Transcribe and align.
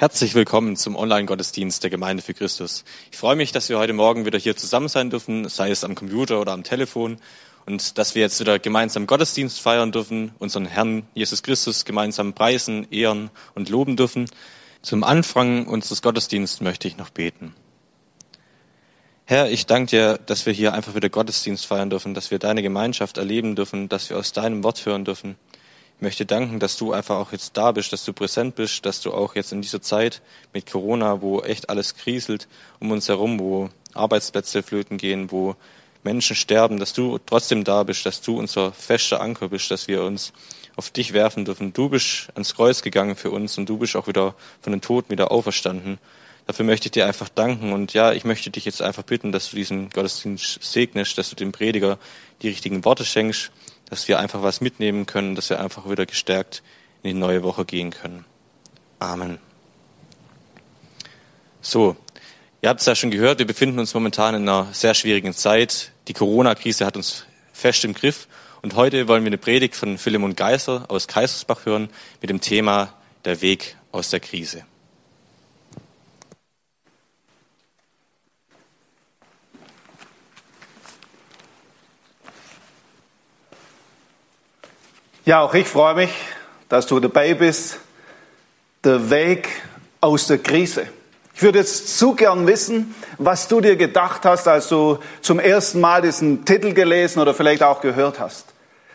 Herzlich 0.00 0.36
willkommen 0.36 0.76
zum 0.76 0.94
Online-Gottesdienst 0.94 1.82
der 1.82 1.90
Gemeinde 1.90 2.22
für 2.22 2.32
Christus. 2.32 2.84
Ich 3.10 3.18
freue 3.18 3.34
mich, 3.34 3.50
dass 3.50 3.68
wir 3.68 3.80
heute 3.80 3.94
Morgen 3.94 4.26
wieder 4.26 4.38
hier 4.38 4.56
zusammen 4.56 4.86
sein 4.86 5.10
dürfen, 5.10 5.48
sei 5.48 5.72
es 5.72 5.82
am 5.82 5.96
Computer 5.96 6.40
oder 6.40 6.52
am 6.52 6.62
Telefon, 6.62 7.16
und 7.66 7.98
dass 7.98 8.14
wir 8.14 8.22
jetzt 8.22 8.38
wieder 8.38 8.60
gemeinsam 8.60 9.08
Gottesdienst 9.08 9.58
feiern 9.58 9.90
dürfen, 9.90 10.30
unseren 10.38 10.66
Herrn 10.66 11.02
Jesus 11.14 11.42
Christus 11.42 11.84
gemeinsam 11.84 12.32
preisen, 12.32 12.86
ehren 12.92 13.30
und 13.56 13.70
loben 13.70 13.96
dürfen. 13.96 14.26
Zum 14.82 15.02
Anfang 15.02 15.66
unseres 15.66 16.00
Gottesdienstes 16.00 16.60
möchte 16.60 16.86
ich 16.86 16.96
noch 16.96 17.10
beten. 17.10 17.56
Herr, 19.24 19.50
ich 19.50 19.66
danke 19.66 19.90
dir, 19.90 20.18
dass 20.26 20.46
wir 20.46 20.52
hier 20.52 20.74
einfach 20.74 20.94
wieder 20.94 21.08
Gottesdienst 21.08 21.66
feiern 21.66 21.90
dürfen, 21.90 22.14
dass 22.14 22.30
wir 22.30 22.38
deine 22.38 22.62
Gemeinschaft 22.62 23.18
erleben 23.18 23.56
dürfen, 23.56 23.88
dass 23.88 24.10
wir 24.10 24.18
aus 24.18 24.30
deinem 24.30 24.62
Wort 24.62 24.86
hören 24.86 25.04
dürfen. 25.04 25.34
Möchte 26.00 26.24
danken, 26.24 26.60
dass 26.60 26.76
du 26.76 26.92
einfach 26.92 27.16
auch 27.16 27.32
jetzt 27.32 27.56
da 27.56 27.72
bist, 27.72 27.92
dass 27.92 28.04
du 28.04 28.12
präsent 28.12 28.54
bist, 28.54 28.86
dass 28.86 29.00
du 29.00 29.12
auch 29.12 29.34
jetzt 29.34 29.52
in 29.52 29.62
dieser 29.62 29.82
Zeit 29.82 30.22
mit 30.52 30.70
Corona, 30.70 31.20
wo 31.20 31.40
echt 31.40 31.70
alles 31.70 31.96
kriselt 31.96 32.46
um 32.78 32.92
uns 32.92 33.08
herum, 33.08 33.40
wo 33.40 33.68
Arbeitsplätze 33.94 34.62
flöten 34.62 34.96
gehen, 34.96 35.32
wo 35.32 35.56
Menschen 36.04 36.36
sterben, 36.36 36.78
dass 36.78 36.92
du 36.92 37.18
trotzdem 37.18 37.64
da 37.64 37.82
bist, 37.82 38.06
dass 38.06 38.20
du 38.20 38.38
unser 38.38 38.72
fester 38.72 39.20
Anker 39.20 39.48
bist, 39.48 39.70
dass 39.70 39.88
wir 39.88 40.04
uns 40.04 40.32
auf 40.76 40.90
dich 40.90 41.12
werfen 41.12 41.44
dürfen. 41.44 41.72
Du 41.72 41.88
bist 41.88 42.28
ans 42.34 42.54
Kreuz 42.54 42.82
gegangen 42.82 43.16
für 43.16 43.32
uns 43.32 43.58
und 43.58 43.68
du 43.68 43.78
bist 43.78 43.96
auch 43.96 44.06
wieder 44.06 44.36
von 44.60 44.72
den 44.72 44.80
Toten 44.80 45.10
wieder 45.10 45.32
auferstanden. 45.32 45.98
Dafür 46.46 46.64
möchte 46.64 46.86
ich 46.86 46.92
dir 46.92 47.06
einfach 47.06 47.28
danken 47.28 47.72
und 47.72 47.92
ja, 47.92 48.12
ich 48.12 48.24
möchte 48.24 48.50
dich 48.50 48.64
jetzt 48.64 48.80
einfach 48.80 49.02
bitten, 49.02 49.32
dass 49.32 49.50
du 49.50 49.56
diesen 49.56 49.90
Gottesdienst 49.90 50.62
segnest, 50.62 51.18
dass 51.18 51.28
du 51.28 51.36
dem 51.36 51.52
Prediger 51.52 51.98
die 52.40 52.48
richtigen 52.48 52.84
Worte 52.84 53.04
schenkst, 53.04 53.50
dass 53.90 54.08
wir 54.08 54.18
einfach 54.18 54.42
was 54.42 54.60
mitnehmen 54.60 55.06
können, 55.06 55.34
dass 55.34 55.50
wir 55.50 55.60
einfach 55.60 55.88
wieder 55.88 56.06
gestärkt 56.06 56.62
in 57.02 57.14
die 57.14 57.18
neue 57.18 57.42
Woche 57.42 57.64
gehen 57.64 57.90
können. 57.90 58.24
Amen. 58.98 59.38
So, 61.60 61.96
ihr 62.62 62.68
habt 62.68 62.80
es 62.80 62.86
ja 62.86 62.94
schon 62.94 63.10
gehört, 63.10 63.38
wir 63.38 63.46
befinden 63.46 63.78
uns 63.78 63.94
momentan 63.94 64.34
in 64.34 64.48
einer 64.48 64.68
sehr 64.72 64.94
schwierigen 64.94 65.34
Zeit. 65.34 65.92
Die 66.08 66.14
Corona-Krise 66.14 66.86
hat 66.86 66.96
uns 66.96 67.24
fest 67.52 67.84
im 67.84 67.94
Griff 67.94 68.28
und 68.62 68.74
heute 68.74 69.08
wollen 69.08 69.24
wir 69.24 69.28
eine 69.28 69.38
Predigt 69.38 69.76
von 69.76 69.98
Philemon 69.98 70.36
Geiser 70.36 70.86
aus 70.88 71.08
Kaisersbach 71.08 71.66
hören 71.66 71.88
mit 72.20 72.30
dem 72.30 72.40
Thema 72.40 72.94
Der 73.24 73.40
Weg 73.40 73.76
aus 73.92 74.10
der 74.10 74.20
Krise. 74.20 74.64
Ja, 85.28 85.42
auch 85.42 85.52
ich 85.52 85.68
freue 85.68 85.94
mich, 85.94 86.14
dass 86.70 86.86
du 86.86 87.00
dabei 87.00 87.34
bist. 87.34 87.80
Der 88.82 89.10
Weg 89.10 89.50
aus 90.00 90.26
der 90.26 90.38
Krise. 90.38 90.86
Ich 91.34 91.42
würde 91.42 91.58
jetzt 91.58 91.98
zu 91.98 92.14
gern 92.14 92.46
wissen, 92.46 92.94
was 93.18 93.46
du 93.46 93.60
dir 93.60 93.76
gedacht 93.76 94.24
hast, 94.24 94.48
als 94.48 94.68
du 94.68 95.00
zum 95.20 95.38
ersten 95.38 95.82
Mal 95.82 96.00
diesen 96.00 96.46
Titel 96.46 96.72
gelesen 96.72 97.20
oder 97.20 97.34
vielleicht 97.34 97.62
auch 97.62 97.82
gehört 97.82 98.18
hast. 98.20 98.46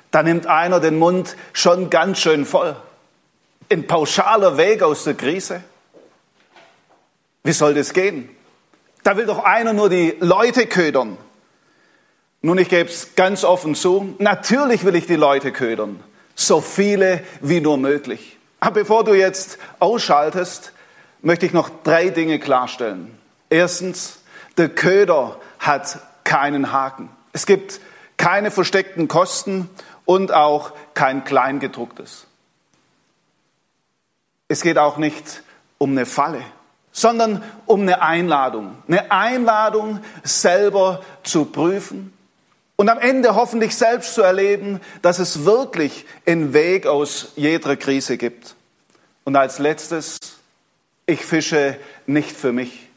Da 0.09 0.23
nimmt 0.23 0.47
einer 0.47 0.79
den 0.79 0.97
Mund 0.97 1.35
schon 1.53 1.91
ganz 1.91 2.17
schön 2.17 2.47
voll. 2.47 2.75
Ein 3.71 3.85
pauschaler 3.85 4.57
Weg 4.57 4.81
aus 4.81 5.03
der 5.03 5.13
Krise. 5.13 5.61
Wie 7.43 7.53
soll 7.53 7.75
das 7.75 7.93
gehen? 7.93 8.27
Da 9.03 9.17
will 9.17 9.27
doch 9.27 9.43
einer 9.43 9.73
nur 9.73 9.91
die 9.91 10.17
Leute 10.19 10.65
ködern. 10.65 11.15
Nun, 12.41 12.57
ich 12.57 12.69
gebe 12.69 12.89
es 12.89 13.13
ganz 13.13 13.43
offen 13.43 13.75
zu. 13.75 14.15
Natürlich 14.17 14.83
will 14.83 14.95
ich 14.95 15.05
die 15.05 15.15
Leute 15.15 15.51
ködern. 15.51 16.03
So 16.35 16.61
viele 16.61 17.23
wie 17.41 17.61
nur 17.61 17.77
möglich. 17.77 18.37
Aber 18.59 18.81
bevor 18.81 19.03
du 19.03 19.13
jetzt 19.13 19.57
ausschaltest, 19.79 20.71
möchte 21.21 21.45
ich 21.45 21.53
noch 21.53 21.69
drei 21.83 22.09
Dinge 22.09 22.39
klarstellen. 22.39 23.17
Erstens, 23.49 24.19
der 24.57 24.69
Köder 24.69 25.39
hat 25.59 25.99
keinen 26.23 26.71
Haken. 26.71 27.09
Es 27.33 27.45
gibt 27.45 27.79
keine 28.17 28.51
versteckten 28.51 29.07
Kosten 29.07 29.69
und 30.05 30.31
auch 30.31 30.71
kein 30.93 31.23
Kleingedrucktes. 31.23 32.27
Es 34.47 34.61
geht 34.61 34.77
auch 34.77 34.97
nicht 34.97 35.43
um 35.77 35.91
eine 35.91 36.05
Falle, 36.05 36.41
sondern 36.91 37.43
um 37.65 37.81
eine 37.81 38.01
Einladung. 38.01 38.77
Eine 38.87 39.11
Einladung, 39.11 39.99
selber 40.23 41.01
zu 41.23 41.45
prüfen, 41.45 42.13
und 42.75 42.89
am 42.89 42.97
Ende 42.97 43.35
hoffentlich 43.35 43.75
selbst 43.75 44.15
zu 44.15 44.21
erleben, 44.21 44.79
dass 45.01 45.19
es 45.19 45.45
wirklich 45.45 46.05
einen 46.25 46.53
Weg 46.53 46.87
aus 46.87 47.33
jeder 47.35 47.75
Krise 47.75 48.17
gibt. 48.17 48.55
Und 49.23 49.35
als 49.35 49.59
letztes, 49.59 50.17
ich 51.05 51.23
fische 51.23 51.77
nicht 52.07 52.35
für 52.35 52.51
mich, 52.51 52.89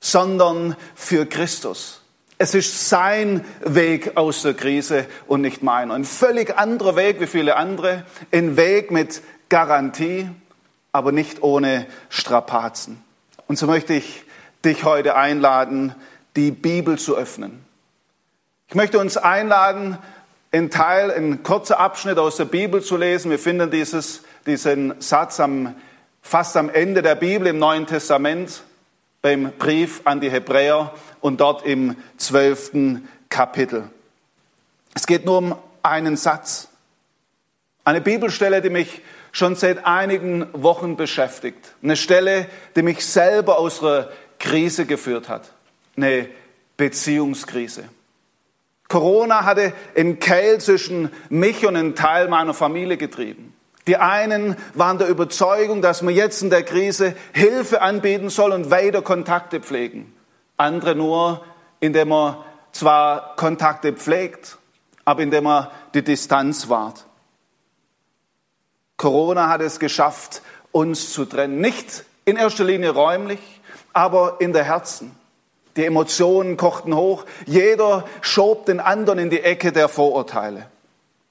sondern 0.00 0.76
für 0.94 1.26
Christus. 1.26 2.02
Es 2.38 2.54
ist 2.54 2.88
sein 2.90 3.44
Weg 3.64 4.16
aus 4.16 4.42
der 4.42 4.54
Krise 4.54 5.06
und 5.26 5.40
nicht 5.40 5.62
meiner. 5.62 5.94
Ein 5.94 6.04
völlig 6.04 6.56
anderer 6.58 6.94
Weg 6.94 7.18
wie 7.18 7.26
viele 7.26 7.56
andere. 7.56 8.04
Ein 8.30 8.58
Weg 8.58 8.90
mit 8.90 9.22
Garantie, 9.48 10.28
aber 10.92 11.12
nicht 11.12 11.42
ohne 11.42 11.86
Strapazen. 12.10 13.02
Und 13.48 13.58
so 13.58 13.66
möchte 13.66 13.94
ich 13.94 14.22
dich 14.64 14.84
heute 14.84 15.16
einladen, 15.16 15.94
die 16.36 16.50
Bibel 16.50 16.98
zu 16.98 17.16
öffnen. 17.16 17.65
Ich 18.68 18.74
möchte 18.74 18.98
uns 18.98 19.16
einladen, 19.16 19.96
einen 20.50 20.70
Teil, 20.70 21.12
einen 21.12 21.44
kurzen 21.44 21.74
Abschnitt 21.74 22.18
aus 22.18 22.36
der 22.36 22.46
Bibel 22.46 22.82
zu 22.82 22.96
lesen. 22.96 23.30
Wir 23.30 23.38
finden 23.38 23.70
dieses, 23.70 24.22
diesen 24.44 25.00
Satz 25.00 25.38
am, 25.38 25.76
fast 26.20 26.56
am 26.56 26.68
Ende 26.68 27.00
der 27.00 27.14
Bibel 27.14 27.46
im 27.46 27.60
Neuen 27.60 27.86
Testament, 27.86 28.62
beim 29.22 29.52
Brief 29.52 30.00
an 30.04 30.20
die 30.20 30.30
Hebräer 30.30 30.92
und 31.20 31.40
dort 31.40 31.64
im 31.64 31.96
zwölften 32.16 33.08
Kapitel. 33.28 33.88
Es 34.94 35.06
geht 35.06 35.24
nur 35.26 35.38
um 35.38 35.56
einen 35.84 36.16
Satz. 36.16 36.68
Eine 37.84 38.00
Bibelstelle, 38.00 38.62
die 38.62 38.70
mich 38.70 39.00
schon 39.30 39.54
seit 39.54 39.86
einigen 39.86 40.48
Wochen 40.52 40.96
beschäftigt. 40.96 41.74
Eine 41.84 41.94
Stelle, 41.94 42.48
die 42.74 42.82
mich 42.82 43.06
selber 43.06 43.60
aus 43.60 43.80
einer 43.80 44.08
Krise 44.40 44.86
geführt 44.86 45.28
hat. 45.28 45.52
Eine 45.96 46.28
Beziehungskrise. 46.76 47.84
Corona 48.88 49.44
hatte 49.44 49.72
einen 49.96 50.18
Keil 50.18 50.60
zwischen 50.60 51.10
mich 51.28 51.66
und 51.66 51.76
einem 51.76 51.94
Teil 51.94 52.28
meiner 52.28 52.54
Familie 52.54 52.96
getrieben. 52.96 53.52
Die 53.86 53.96
einen 53.96 54.56
waren 54.74 54.98
der 54.98 55.08
Überzeugung, 55.08 55.80
dass 55.80 56.02
man 56.02 56.14
jetzt 56.14 56.42
in 56.42 56.50
der 56.50 56.64
Krise 56.64 57.14
Hilfe 57.32 57.82
anbieten 57.82 58.30
soll 58.30 58.52
und 58.52 58.70
weiter 58.70 59.02
Kontakte 59.02 59.60
pflegen. 59.60 60.12
Andere 60.56 60.96
nur, 60.96 61.44
indem 61.80 62.08
man 62.08 62.36
zwar 62.72 63.36
Kontakte 63.36 63.92
pflegt, 63.92 64.58
aber 65.04 65.22
indem 65.22 65.44
man 65.44 65.68
die 65.94 66.02
Distanz 66.02 66.68
wahrt. 66.68 67.06
Corona 68.96 69.48
hat 69.48 69.60
es 69.60 69.78
geschafft, 69.78 70.42
uns 70.72 71.12
zu 71.12 71.24
trennen. 71.24 71.60
Nicht 71.60 72.04
in 72.24 72.36
erster 72.36 72.64
Linie 72.64 72.90
räumlich, 72.90 73.40
aber 73.92 74.36
in 74.40 74.52
der 74.52 74.64
Herzen. 74.64 75.16
Die 75.76 75.84
Emotionen 75.84 76.56
kochten 76.56 76.94
hoch. 76.94 77.24
Jeder 77.44 78.04
schob 78.22 78.66
den 78.66 78.80
anderen 78.80 79.18
in 79.18 79.30
die 79.30 79.42
Ecke 79.42 79.72
der 79.72 79.88
Vorurteile. 79.88 80.66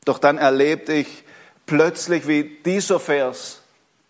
Doch 0.05 0.19
dann 0.19 0.37
erlebte 0.37 0.93
ich 0.93 1.23
plötzlich, 1.65 2.27
wie 2.27 2.43
dieser 2.63 2.99
Vers 2.99 3.61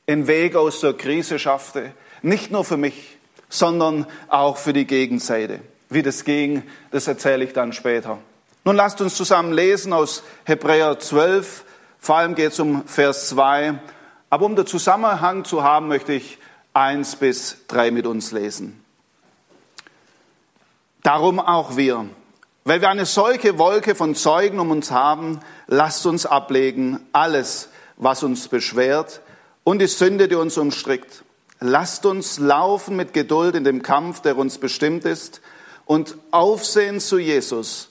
den 0.08 0.28
Weg 0.28 0.56
aus 0.56 0.82
der 0.82 0.94
Krise 0.94 1.40
schaffte. 1.40 1.92
Nicht 2.22 2.52
nur 2.52 2.66
für 2.66 2.78
mich, 2.78 3.18
sondern 3.50 4.06
auch 4.28 4.58
für 4.58 4.74
die 4.74 4.86
Gegenseite. 4.86 5.60
Wie 5.90 6.04
das 6.04 6.26
ging, 6.26 6.64
das 6.92 7.08
erzähle 7.08 7.46
ich 7.46 7.54
dann 7.54 7.72
später. 7.74 8.18
Nun 8.64 8.76
lasst 8.76 9.00
uns 9.00 9.16
zusammen 9.16 9.54
lesen 9.54 9.94
aus 9.94 10.24
Hebräer 10.44 11.00
12. 11.00 11.64
Vor 12.00 12.18
allem 12.18 12.36
geht 12.36 12.52
es 12.52 12.60
um 12.60 12.86
Vers 12.88 13.30
2. 13.30 13.76
Aber 14.30 14.46
um 14.46 14.56
den 14.56 14.66
Zusammenhang 14.66 15.46
zu 15.46 15.64
haben, 15.64 15.88
möchte 15.88 16.14
ich 16.14 16.40
eins 16.74 17.16
bis 17.16 17.58
drei 17.68 17.92
mit 17.92 18.06
uns 18.06 18.32
lesen. 18.32 18.85
Darum 21.06 21.40
auch 21.40 21.78
wir. 21.78 22.10
Weil 22.64 22.82
wir 22.82 22.90
eine 22.90 23.06
solche 23.06 23.60
Wolke 23.60 23.94
von 23.94 24.16
Zeugen 24.16 24.58
um 24.58 24.72
uns 24.72 24.90
haben, 24.90 25.40
lasst 25.68 26.08
uns 26.08 26.26
ablegen 26.26 27.00
alles, 27.12 27.70
was 27.96 28.24
uns 28.24 28.48
beschwert 28.48 29.22
und 29.64 29.78
die 29.78 29.86
Sünde, 29.86 30.28
die 30.28 30.34
uns 30.34 30.58
umstrickt. 30.58 31.24
Lasst 31.60 32.08
uns 32.08 32.40
laufen 32.40 32.96
mit 32.96 33.14
Geduld 33.14 33.54
in 33.54 33.64
dem 33.64 33.84
Kampf, 33.84 34.22
der 34.22 34.36
uns 34.36 34.58
bestimmt 34.58 35.06
ist, 35.06 35.42
und 35.86 36.18
aufsehen 36.32 37.00
zu 37.00 37.20
Jesus, 37.20 37.90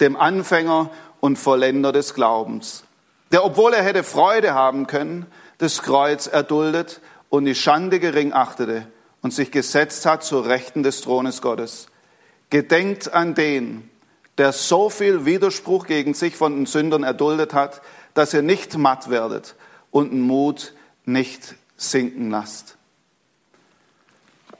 dem 0.00 0.16
Anfänger 0.16 0.90
und 1.20 1.38
Vollender 1.38 1.92
des 1.92 2.14
Glaubens, 2.14 2.82
der, 3.30 3.44
obwohl 3.44 3.74
er 3.74 3.84
hätte 3.84 4.02
Freude 4.02 4.54
haben 4.54 4.88
können, 4.88 5.26
das 5.58 5.82
Kreuz 5.82 6.26
erduldet 6.26 7.00
und 7.28 7.44
die 7.44 7.54
Schande 7.54 8.00
gering 8.00 8.32
achtete 8.32 8.88
und 9.22 9.32
sich 9.32 9.52
gesetzt 9.52 10.04
hat 10.04 10.24
zur 10.24 10.46
Rechten 10.46 10.82
des 10.82 11.02
Thrones 11.02 11.40
Gottes 11.40 11.86
Gedenkt 12.50 13.12
an 13.12 13.34
den, 13.34 13.90
der 14.38 14.52
so 14.52 14.90
viel 14.90 15.24
Widerspruch 15.24 15.86
gegen 15.86 16.14
sich 16.14 16.36
von 16.36 16.54
den 16.54 16.66
Sündern 16.66 17.02
erduldet 17.02 17.54
hat, 17.54 17.82
dass 18.14 18.34
ihr 18.34 18.42
nicht 18.42 18.76
matt 18.76 19.10
werdet 19.10 19.54
und 19.90 20.12
den 20.12 20.20
Mut 20.20 20.74
nicht 21.04 21.54
sinken 21.76 22.30
lasst. 22.30 22.76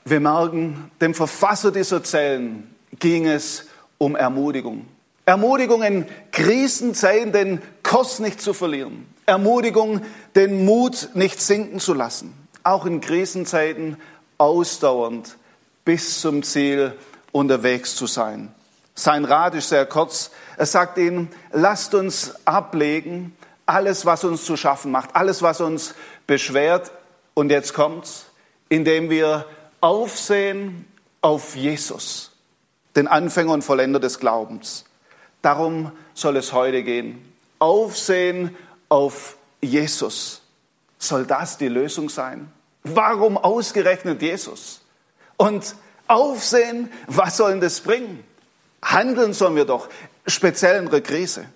Wir 0.05 0.21
merken, 0.21 0.91
dem 1.01 1.15
Verfasser 1.15 1.73
dieser 1.73 2.03
Zellen 2.05 2.75
ging 2.99 3.27
es 3.27 3.67
um 3.99 4.15
Ermutigung. 4.15 4.87
Ermutigung 5.25 5.83
in 5.83 6.07
Krisenzeiten 6.31 7.33
den 7.33 7.61
Kurs 7.83 8.21
nicht 8.21 8.41
zu 8.41 8.55
verlieren. 8.55 9.07
Ermutigung, 9.27 10.03
den 10.37 10.65
Mut 10.65 11.09
nicht 11.15 11.41
sinken 11.41 11.81
zu 11.81 11.95
lassen. 11.95 12.33
Auch 12.63 12.87
in 12.87 13.01
Krisenzeiten 13.01 13.97
ausdauernd 14.39 15.37
bis 15.85 16.21
zum 16.21 16.45
Ziel 16.45 16.93
unterwegs 17.37 17.95
zu 17.95 18.07
sein. 18.07 18.53
Sein 18.95 19.27
Rat 19.27 19.55
ist 19.55 19.69
sehr 19.69 19.85
kurz. 19.85 20.31
Er 20.57 20.65
sagt 20.65 20.97
ihnen, 20.97 21.29
lasst 21.53 21.95
uns 21.95 22.35
ablegen, 22.47 23.37
alles, 23.67 24.07
was 24.07 24.25
uns 24.25 24.45
zu 24.45 24.57
schaffen 24.57 24.91
macht, 24.91 25.15
alles, 25.15 25.43
was 25.43 25.61
uns 25.61 25.95
beschwert. 26.27 26.91
Und 27.35 27.51
jetzt 27.51 27.75
kommt's, 27.75 28.27
indem 28.71 29.11
wir 29.11 29.45
aufsehen 29.83 30.87
auf 31.21 31.57
Jesus, 31.57 32.33
den 32.95 33.07
Anfänger 33.07 33.53
und 33.53 33.63
Vollender 33.63 34.01
des 34.01 34.19
Glaubens. 34.19 34.87
Darum 35.43 35.93
soll 36.15 36.39
es 36.39 36.55
heute 36.55 36.83
gehen. 36.83 37.33
Aufsehen 37.59 38.57
auf 38.89 39.37
Jesus. 39.61 40.41
Soll 40.99 41.27
das 41.27 41.59
die 41.59 41.69
Lösung 41.69 42.09
sein? 42.09 42.51
Warum 42.83 43.37
ausgerechnet 43.37 44.23
Jesus? 44.23 44.81
Und 45.37 45.75
aufsehen, 46.09 46.91
was 47.07 47.37
soll 47.37 47.53
denn 47.53 47.61
das 47.61 47.81
bringen? 47.81 48.25
Handeln 48.83 49.33
sollen 49.33 49.57
wir 49.57 49.65
doch, 49.65 49.89
speziell 50.27 50.83
in 50.83 50.91
der 50.91 51.01
Krise. 51.01 51.47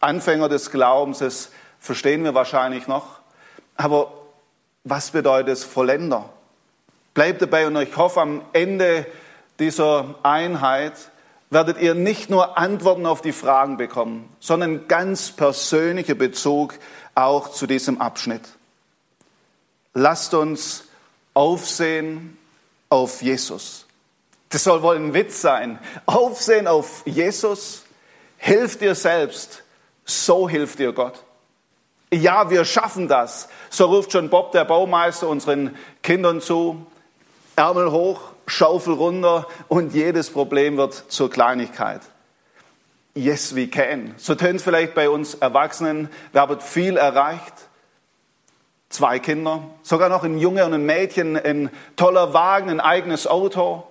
Anfänger 0.00 0.48
des 0.48 0.70
Glaubens, 0.70 1.18
das 1.18 1.50
verstehen 1.80 2.24
wir 2.24 2.34
wahrscheinlich 2.34 2.86
noch. 2.86 3.18
Aber 3.76 4.12
was 4.84 5.10
bedeutet 5.10 5.48
es 5.48 5.64
Vollender? 5.64 6.28
Bleibt 7.14 7.42
dabei 7.42 7.66
und 7.66 7.76
ich 7.76 7.96
hoffe, 7.96 8.20
am 8.20 8.42
Ende 8.52 9.06
dieser 9.58 10.14
Einheit 10.22 10.94
werdet 11.50 11.80
ihr 11.80 11.94
nicht 11.94 12.30
nur 12.30 12.58
Antworten 12.58 13.06
auf 13.06 13.22
die 13.22 13.32
Fragen 13.32 13.76
bekommen, 13.76 14.28
sondern 14.38 14.86
ganz 14.86 15.32
persönlicher 15.32 16.14
Bezug 16.14 16.74
auch 17.14 17.50
zu 17.50 17.66
diesem 17.66 18.00
Abschnitt. 18.00 18.42
Lasst 19.94 20.34
uns 20.34 20.84
aufsehen 21.34 22.37
auf 22.88 23.22
Jesus. 23.22 23.86
Das 24.50 24.64
soll 24.64 24.82
wohl 24.82 24.96
ein 24.96 25.14
Witz 25.14 25.40
sein. 25.40 25.78
Aufsehen 26.06 26.66
auf 26.66 27.02
Jesus 27.04 27.84
hilft 28.38 28.80
dir 28.80 28.94
selbst, 28.94 29.62
so 30.04 30.48
hilft 30.48 30.78
dir 30.78 30.92
Gott. 30.92 31.22
Ja, 32.10 32.48
wir 32.48 32.64
schaffen 32.64 33.08
das. 33.08 33.48
So 33.68 33.86
ruft 33.86 34.12
schon 34.12 34.30
Bob, 34.30 34.52
der 34.52 34.64
Baumeister, 34.64 35.28
unseren 35.28 35.76
Kindern 36.02 36.40
zu. 36.40 36.86
Ärmel 37.56 37.90
hoch, 37.90 38.20
Schaufel 38.46 38.94
runter 38.94 39.46
und 39.66 39.92
jedes 39.92 40.30
Problem 40.30 40.78
wird 40.78 40.94
zur 41.08 41.28
Kleinigkeit. 41.28 42.00
Yes, 43.14 43.54
we 43.54 43.66
can. 43.66 44.14
So 44.16 44.36
tönt 44.36 44.62
vielleicht 44.62 44.94
bei 44.94 45.10
uns 45.10 45.34
Erwachsenen. 45.34 46.08
Wir 46.32 46.40
haben 46.40 46.60
viel 46.60 46.96
erreicht. 46.96 47.52
Zwei 48.90 49.18
Kinder, 49.18 49.62
sogar 49.82 50.08
noch 50.08 50.24
ein 50.24 50.38
Junge 50.38 50.64
und 50.64 50.72
ein 50.72 50.86
Mädchen, 50.86 51.36
ein 51.36 51.70
toller 51.96 52.32
Wagen, 52.32 52.70
ein 52.70 52.80
eigenes 52.80 53.26
Auto. 53.26 53.84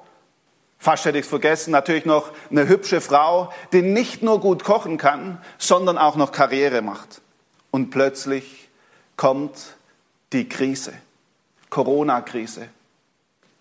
Fast 0.79 1.05
hätte 1.05 1.17
ich 1.17 1.25
es 1.25 1.29
vergessen, 1.29 1.71
natürlich 1.71 2.05
noch 2.05 2.31
eine 2.49 2.67
hübsche 2.67 3.01
Frau, 3.01 3.51
die 3.73 3.81
nicht 3.81 4.23
nur 4.23 4.39
gut 4.39 4.63
kochen 4.63 4.97
kann, 4.97 5.41
sondern 5.57 5.97
auch 5.97 6.15
noch 6.15 6.31
Karriere 6.31 6.81
macht. 6.81 7.21
Und 7.71 7.89
plötzlich 7.89 8.69
kommt 9.17 9.75
die 10.33 10.49
Krise, 10.49 10.93
Corona-Krise. 11.69 12.69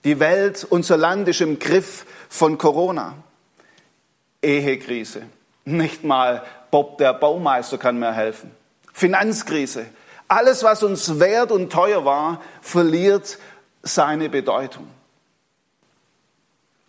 Die 0.04 0.20
Welt, 0.20 0.66
unser 0.68 0.96
Land 0.96 1.28
ist 1.28 1.40
im 1.40 1.58
Griff 1.58 2.06
von 2.28 2.58
Corona. 2.58 3.14
Ehekrise. 4.42 5.22
Nicht 5.64 6.04
mal 6.04 6.44
Bob 6.70 6.98
der 6.98 7.12
Baumeister 7.12 7.76
kann 7.76 7.98
mir 7.98 8.12
helfen. 8.12 8.52
Finanzkrise. 8.92 9.86
Alles, 10.28 10.62
was 10.62 10.82
uns 10.82 11.20
wert 11.20 11.52
und 11.52 11.72
teuer 11.72 12.04
war, 12.04 12.40
verliert 12.60 13.38
seine 13.82 14.28
Bedeutung. 14.28 14.88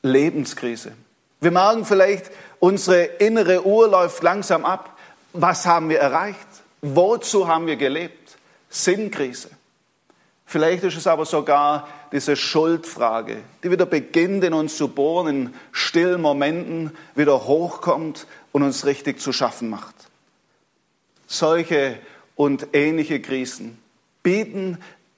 Lebenskrise. 0.02 0.94
Wir 1.40 1.52
merken 1.52 1.86
vielleicht, 1.86 2.32
unsere 2.60 3.04
innere 3.04 3.66
Uhr 3.66 3.88
läuft 3.88 4.24
langsam 4.24 4.66
ab. 4.66 4.98
Was 5.34 5.66
haben 5.66 5.90
wir 5.90 6.00
erreicht? 6.00 6.48
Wozu 6.82 7.48
haben 7.48 7.68
wir 7.68 7.76
gelebt? 7.76 8.38
Sinnkrise. 8.70 9.50
Vielleicht 10.46 10.84
ist 10.84 10.96
es 10.96 11.08
aber 11.08 11.26
sogar 11.26 11.88
diese 12.12 12.36
Schuldfrage, 12.36 13.38
die 13.64 13.70
wieder 13.70 13.86
beginnt 13.86 14.44
in 14.46 14.54
uns 14.54 14.78
zu 14.78 14.88
bohren, 14.88 15.28
in 15.28 15.54
stillen 15.72 16.22
Momenten 16.22 16.96
wieder 17.16 17.46
hochkommt 17.46 18.26
und 18.54 18.64
uns 18.64 18.86
richtig 18.86 19.20
zu 19.20 19.34
schaffen 19.34 19.70
macht. 19.70 19.94
Solche 21.28 22.00
und 22.38 22.68
ähnliche 22.72 23.20
Krisen 23.20 23.78
bieten 24.24 24.78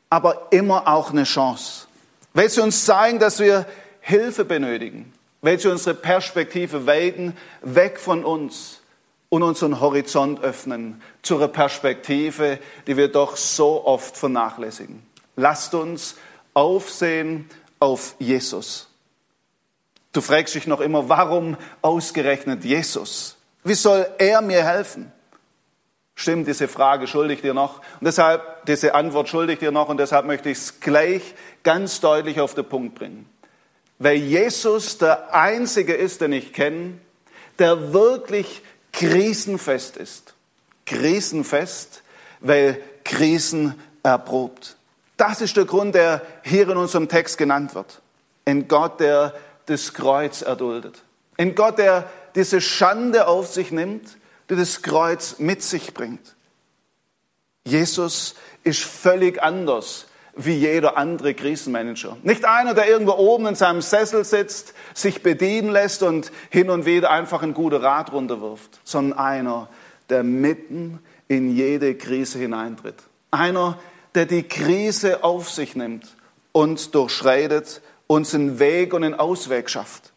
aber 0.10 0.48
immer 0.50 0.88
auch 0.88 1.12
eine 1.12 1.26
Chance, 1.26 1.88
weil 2.34 2.50
sie 2.50 2.62
uns 2.62 2.86
zeigen, 2.86 3.20
dass 3.20 3.40
wir 3.40 3.68
Hilfe 4.00 4.46
benötigen, 4.46 5.14
weil 5.42 5.60
sie 5.60 5.68
unsere 5.68 5.94
Perspektive 5.94 6.88
weiten, 6.88 7.38
weg 7.62 8.00
von 8.00 8.26
uns 8.26 8.82
und 9.30 9.44
unseren 9.44 9.80
Horizont 9.80 10.42
öffnen 10.42 11.02
zu 11.22 11.36
einer 11.36 11.48
Perspektive, 11.48 12.58
die 12.88 12.98
wir 12.98 13.10
doch 13.10 13.38
so 13.38 13.86
oft 13.86 14.18
vernachlässigen. 14.18 15.04
Lasst 15.36 15.76
uns 15.76 16.16
aufsehen 16.56 17.48
auf 17.80 18.16
Jesus. 18.18 18.88
Du 20.12 20.22
fragst 20.22 20.56
dich 20.56 20.66
noch 20.66 20.80
immer, 20.80 21.08
warum 21.08 21.56
ausgerechnet 21.84 22.64
Jesus? 22.64 23.38
Wie 23.64 23.76
soll 23.76 24.08
er 24.18 24.42
mir 24.42 24.66
helfen? 24.66 25.12
Stimmt, 26.20 26.50
diese 26.50 26.68
Frage 26.68 27.08
schuldig 27.08 27.40
dir 27.40 27.54
noch. 27.54 27.78
Und 27.78 28.02
deshalb, 28.02 28.66
diese 28.66 28.94
Antwort 28.94 29.30
schuldig 29.30 29.60
dir 29.60 29.72
noch. 29.72 29.88
Und 29.88 30.02
deshalb 30.02 30.26
möchte 30.26 30.50
ich 30.50 30.58
es 30.58 30.82
gleich 30.82 31.34
ganz 31.64 32.02
deutlich 32.02 32.42
auf 32.42 32.56
den 32.56 32.66
Punkt 32.66 32.96
bringen. 32.96 33.26
Weil 34.00 34.18
Jesus 34.18 34.98
der 34.98 35.34
Einzige 35.34 35.94
ist, 35.94 36.20
den 36.20 36.34
ich 36.34 36.52
kenne, 36.52 36.96
der 37.58 37.94
wirklich 37.94 38.62
krisenfest 38.92 39.96
ist. 39.96 40.34
Krisenfest, 40.86 42.04
weil 42.42 42.82
Krisen 43.06 43.76
erprobt. 44.04 44.76
Das 45.16 45.40
ist 45.40 45.56
der 45.56 45.64
Grund, 45.64 45.96
der 45.96 46.22
hier 46.44 46.68
in 46.68 46.76
unserem 46.76 47.08
Text 47.08 47.38
genannt 47.38 47.76
wird. 47.76 48.02
Ein 48.44 48.68
Gott, 48.68 49.00
der 49.00 49.34
das 49.68 49.94
Kreuz 49.94 50.42
erduldet. 50.42 51.02
Ein 51.38 51.56
Gott, 51.56 51.78
der 51.78 52.10
diese 52.36 52.60
Schande 52.60 53.26
auf 53.26 53.48
sich 53.48 53.72
nimmt, 53.72 54.18
die 54.50 54.56
das 54.56 54.82
Kreuz 54.82 55.40
mit 55.40 55.62
sich 55.62 55.94
bringt. 55.94 56.36
Jesus 57.66 58.36
ist 58.64 58.82
völlig 58.82 59.42
anders 59.42 60.08
wie 60.36 60.56
jeder 60.56 60.98
andere 60.98 61.34
Krisenmanager. 61.34 62.18
Nicht 62.24 62.46
einer, 62.46 62.74
der 62.74 62.88
irgendwo 62.88 63.14
oben 63.14 63.48
in 63.48 63.56
seinem 63.56 63.82
Sessel 63.82 64.24
sitzt, 64.24 64.74
sich 64.94 65.22
bedienen 65.22 65.70
lässt 65.70 66.02
und 66.02 66.32
hin 66.50 66.70
und 66.70 66.86
wieder 66.86 67.12
einfach 67.12 67.44
einen 67.44 67.54
guten 67.54 67.82
Rat 67.82 68.14
runterwirft, 68.14 68.80
sondern 68.84 69.20
einer, 69.20 69.70
der 70.10 70.24
mitten 70.24 71.00
in 71.28 71.56
jede 71.56 71.96
Krise 71.96 72.40
hineintritt. 72.40 72.96
Einer, 73.32 73.78
der 74.16 74.26
die 74.26 74.44
Krise 74.44 75.24
auf 75.24 75.50
sich 75.50 75.76
nimmt 75.76 76.16
und 76.52 76.96
durchschreitet, 76.96 77.82
uns 78.08 78.34
einen 78.34 78.60
Weg 78.60 78.94
und 78.94 79.04
einen 79.04 79.14
Ausweg 79.16 79.70
schafft. 79.70 80.14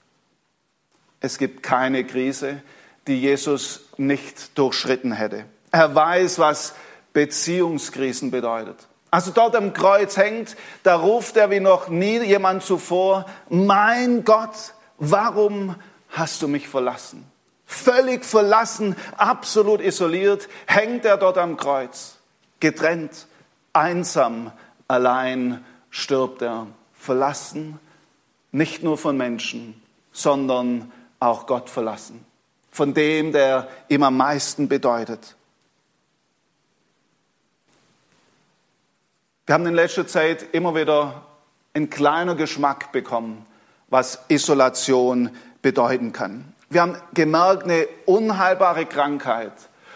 Es 1.21 1.37
gibt 1.37 1.63
keine 1.63 2.05
Krise, 2.05 2.63
die 3.07 3.21
Jesus 3.21 3.89
nicht 3.97 4.57
durchschritten 4.59 5.13
hätte. 5.13 5.45
Er 5.71 5.95
weiß, 5.95 6.39
was 6.39 6.75
Beziehungskrisen 7.13 8.31
bedeutet. 8.31 8.77
Also 9.11 9.31
dort 9.31 9.55
am 9.57 9.75
Kreuz 9.75 10.17
hängt, 10.17 10.57
da 10.83 10.97
ruft 10.97 11.37
er 11.37 11.51
wie 11.51 11.61
noch 11.61 11.89
nie 11.89 12.23
jemand 12.23 12.63
zuvor, 12.63 13.27
mein 13.51 14.25
Gott, 14.25 14.75
warum 14.97 15.77
hast 16.09 16.41
du 16.41 16.49
mich 16.49 16.67
verlassen? 16.69 17.27
Völlig 17.67 18.25
verlassen, 18.25 18.97
absolut 19.17 19.83
isoliert, 19.83 20.49
hängt 20.67 21.05
er 21.05 21.19
dort 21.19 21.37
am 21.39 21.57
Kreuz, 21.57 22.17
getrennt 22.61 23.27
Einsam, 23.75 24.53
allein 24.89 25.65
stirbt 25.91 26.43
er, 26.43 26.67
verlassen, 26.95 27.79
nicht 28.51 28.83
nur 28.83 28.99
von 28.99 29.17
Menschen, 29.17 29.83
sondern 30.13 30.93
auch 31.21 31.47
Gott 31.47 31.71
verlassen, 31.71 32.25
von 32.73 32.95
dem, 32.95 33.33
der 33.33 33.69
ihm 33.89 34.03
am 34.03 34.17
meisten 34.17 34.67
bedeutet. 34.67 35.37
Wir 39.47 39.55
haben 39.55 39.67
in 39.67 39.75
letzter 39.75 40.07
Zeit 40.07 40.47
immer 40.53 40.75
wieder 40.75 41.27
einen 41.75 41.91
kleinen 41.91 42.37
Geschmack 42.37 42.91
bekommen, 42.91 43.47
was 43.89 44.21
Isolation 44.29 45.31
bedeuten 45.61 46.13
kann. 46.13 46.55
Wir 46.71 46.81
haben 46.81 46.97
gemerkt, 47.13 47.65
eine 47.65 47.87
unheilbare 48.07 48.87
Krankheit 48.87 49.53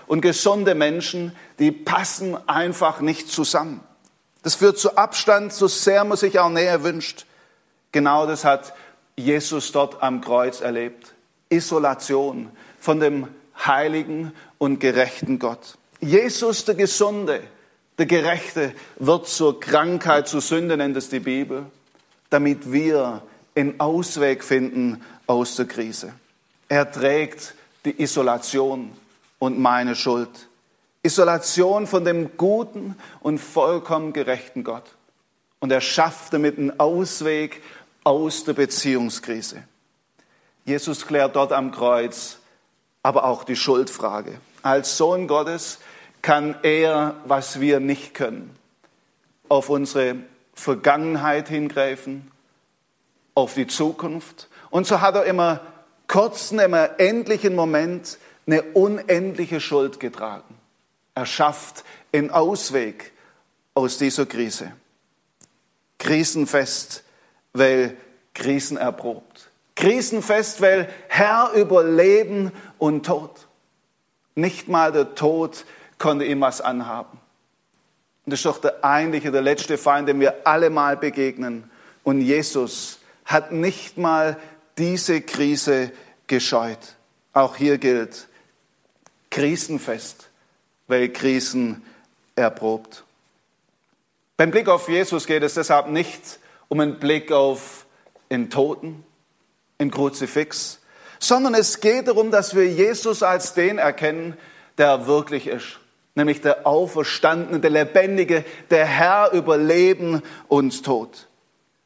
und 0.06 0.21
gesunde 0.21 0.75
Menschen, 0.75 1.35
die 1.59 1.73
passen 1.73 2.37
einfach 2.47 3.00
nicht 3.00 3.30
zusammen. 3.30 3.80
Das 4.42 4.54
führt 4.54 4.78
zu 4.78 4.97
Abstand, 4.97 5.52
so 5.52 5.66
sehr 5.66 6.04
man 6.04 6.18
sich 6.18 6.38
auch 6.38 6.50
Nähe 6.50 6.83
wünscht. 6.85 7.25
Genau 7.92 8.26
das 8.26 8.45
hat 8.45 8.75
Jesus 9.16 9.73
dort 9.73 10.02
am 10.02 10.21
Kreuz 10.21 10.61
erlebt. 10.61 11.15
Isolation 11.48 12.50
von 12.78 13.00
dem 13.00 13.28
heiligen 13.64 14.32
und 14.58 14.80
gerechten 14.80 15.38
Gott. 15.38 15.78
Jesus, 16.00 16.64
der 16.64 16.74
Gesunde, 16.74 17.42
der 17.98 18.06
Gerechte, 18.06 18.72
wird 18.96 19.26
zur 19.28 19.60
Krankheit, 19.60 20.28
zur 20.28 20.40
Sünde, 20.40 20.76
nennt 20.76 20.96
es 20.96 21.08
die 21.08 21.20
Bibel, 21.20 21.66
damit 22.30 22.70
wir 22.72 23.22
einen 23.54 23.80
Ausweg 23.80 24.44
finden 24.44 25.02
aus 25.26 25.56
der 25.56 25.66
Krise. 25.66 26.12
Er 26.68 26.90
trägt 26.90 27.54
die 27.84 28.02
Isolation 28.02 28.92
und 29.38 29.58
meine 29.58 29.94
Schuld. 29.94 30.48
Isolation 31.02 31.86
von 31.86 32.04
dem 32.04 32.36
guten 32.36 32.96
und 33.20 33.38
vollkommen 33.38 34.12
gerechten 34.12 34.64
Gott. 34.64 34.84
Und 35.60 35.70
er 35.72 35.80
schafft 35.80 36.32
damit 36.32 36.58
einen 36.58 36.78
Ausweg 36.78 37.62
aus 38.04 38.44
der 38.44 38.54
Beziehungskrise. 38.54 39.62
Jesus 40.66 41.06
klärt 41.06 41.35
dort 41.37 41.52
am 41.52 41.70
Kreuz 41.70 42.38
aber 43.06 43.23
auch 43.23 43.44
die 43.44 43.54
Schuldfrage. 43.54 44.40
Als 44.62 44.96
Sohn 44.96 45.28
Gottes 45.28 45.78
kann 46.23 46.56
er, 46.64 47.14
was 47.25 47.61
wir 47.61 47.78
nicht 47.78 48.14
können, 48.14 48.50
auf 49.49 49.68
unsere 49.68 50.16
Vergangenheit 50.54 51.49
hingreifen, 51.49 52.32
auf 53.37 53.54
die 53.54 53.68
Zukunft. 53.68 54.49
Und 54.70 54.88
so 54.88 55.00
hat 55.00 55.14
er 55.14 55.25
immer 55.25 55.61
kurzen, 56.08 56.58
immer 56.58 56.99
endlichen 56.99 57.54
Moment 57.54 58.18
eine 58.49 58.62
unendliche 58.62 59.61
Schuld 59.61 60.00
getragen. 60.00 60.56
Er 61.14 61.26
schafft 61.26 61.85
einen 62.12 62.32
Ausweg 62.32 63.12
aus 63.75 63.99
dieser 63.99 64.26
Krise. 64.26 64.73
Krisenfest, 65.99 67.04
weil 67.52 67.96
krisenerprobt. 68.35 69.49
Krisenfest, 69.86 70.60
weil 70.60 70.88
Herr 71.06 71.52
über 71.54 71.84
Leben 71.84 72.50
und 72.76 73.06
Tod. 73.06 73.46
Nicht 74.34 74.66
mal 74.66 74.90
der 74.90 75.14
Tod 75.14 75.64
konnte 75.96 76.24
ihm 76.24 76.40
was 76.40 76.60
anhaben. 76.60 77.20
Und 78.24 78.32
das 78.32 78.40
ist 78.40 78.46
doch 78.46 78.58
der 78.58 78.84
eigentliche, 78.84 79.30
der 79.30 79.42
letzte 79.42 79.78
Feind, 79.78 80.08
dem 80.08 80.18
wir 80.18 80.44
alle 80.44 80.70
mal 80.70 80.96
begegnen. 80.96 81.70
Und 82.02 82.20
Jesus 82.20 82.98
hat 83.24 83.52
nicht 83.52 83.96
mal 83.96 84.36
diese 84.76 85.20
Krise 85.20 85.92
gescheut. 86.26 86.96
Auch 87.32 87.54
hier 87.54 87.78
gilt 87.78 88.26
krisenfest, 89.30 90.30
weil 90.88 91.10
Krisen 91.10 91.84
erprobt. 92.34 93.04
Beim 94.36 94.50
Blick 94.50 94.66
auf 94.66 94.88
Jesus 94.88 95.28
geht 95.28 95.44
es 95.44 95.54
deshalb 95.54 95.90
nicht 95.90 96.40
um 96.66 96.80
einen 96.80 96.98
Blick 96.98 97.30
auf 97.30 97.86
den 98.32 98.50
Toten, 98.50 99.05
in 99.78 99.90
Kruzifix, 99.90 100.80
sondern 101.18 101.54
es 101.54 101.80
geht 101.80 102.09
darum, 102.09 102.30
dass 102.30 102.54
wir 102.54 102.66
Jesus 102.66 103.23
als 103.23 103.54
den 103.54 103.78
erkennen, 103.78 104.37
der 104.78 104.88
er 104.88 105.06
wirklich 105.06 105.47
ist, 105.47 105.80
nämlich 106.14 106.40
der 106.40 106.66
Auferstandene, 106.66 107.61
der 107.61 107.71
Lebendige, 107.71 108.45
der 108.71 108.87
Herr 108.87 109.33
über 109.33 109.56
Leben 109.56 110.23
und 110.49 110.85
Tod. 110.85 111.28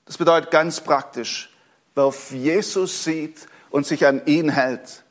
Das 0.07 0.19
bedeutet 0.19 0.51
ganz 0.51 0.81
praktisch, 0.81 1.55
wer 1.95 2.05
auf 2.05 2.33
Jesus 2.33 3.05
sieht 3.05 3.47
und 3.71 3.87
sich 3.87 4.07
an 4.07 4.23
ihn 4.27 4.49
hält, 4.49 5.05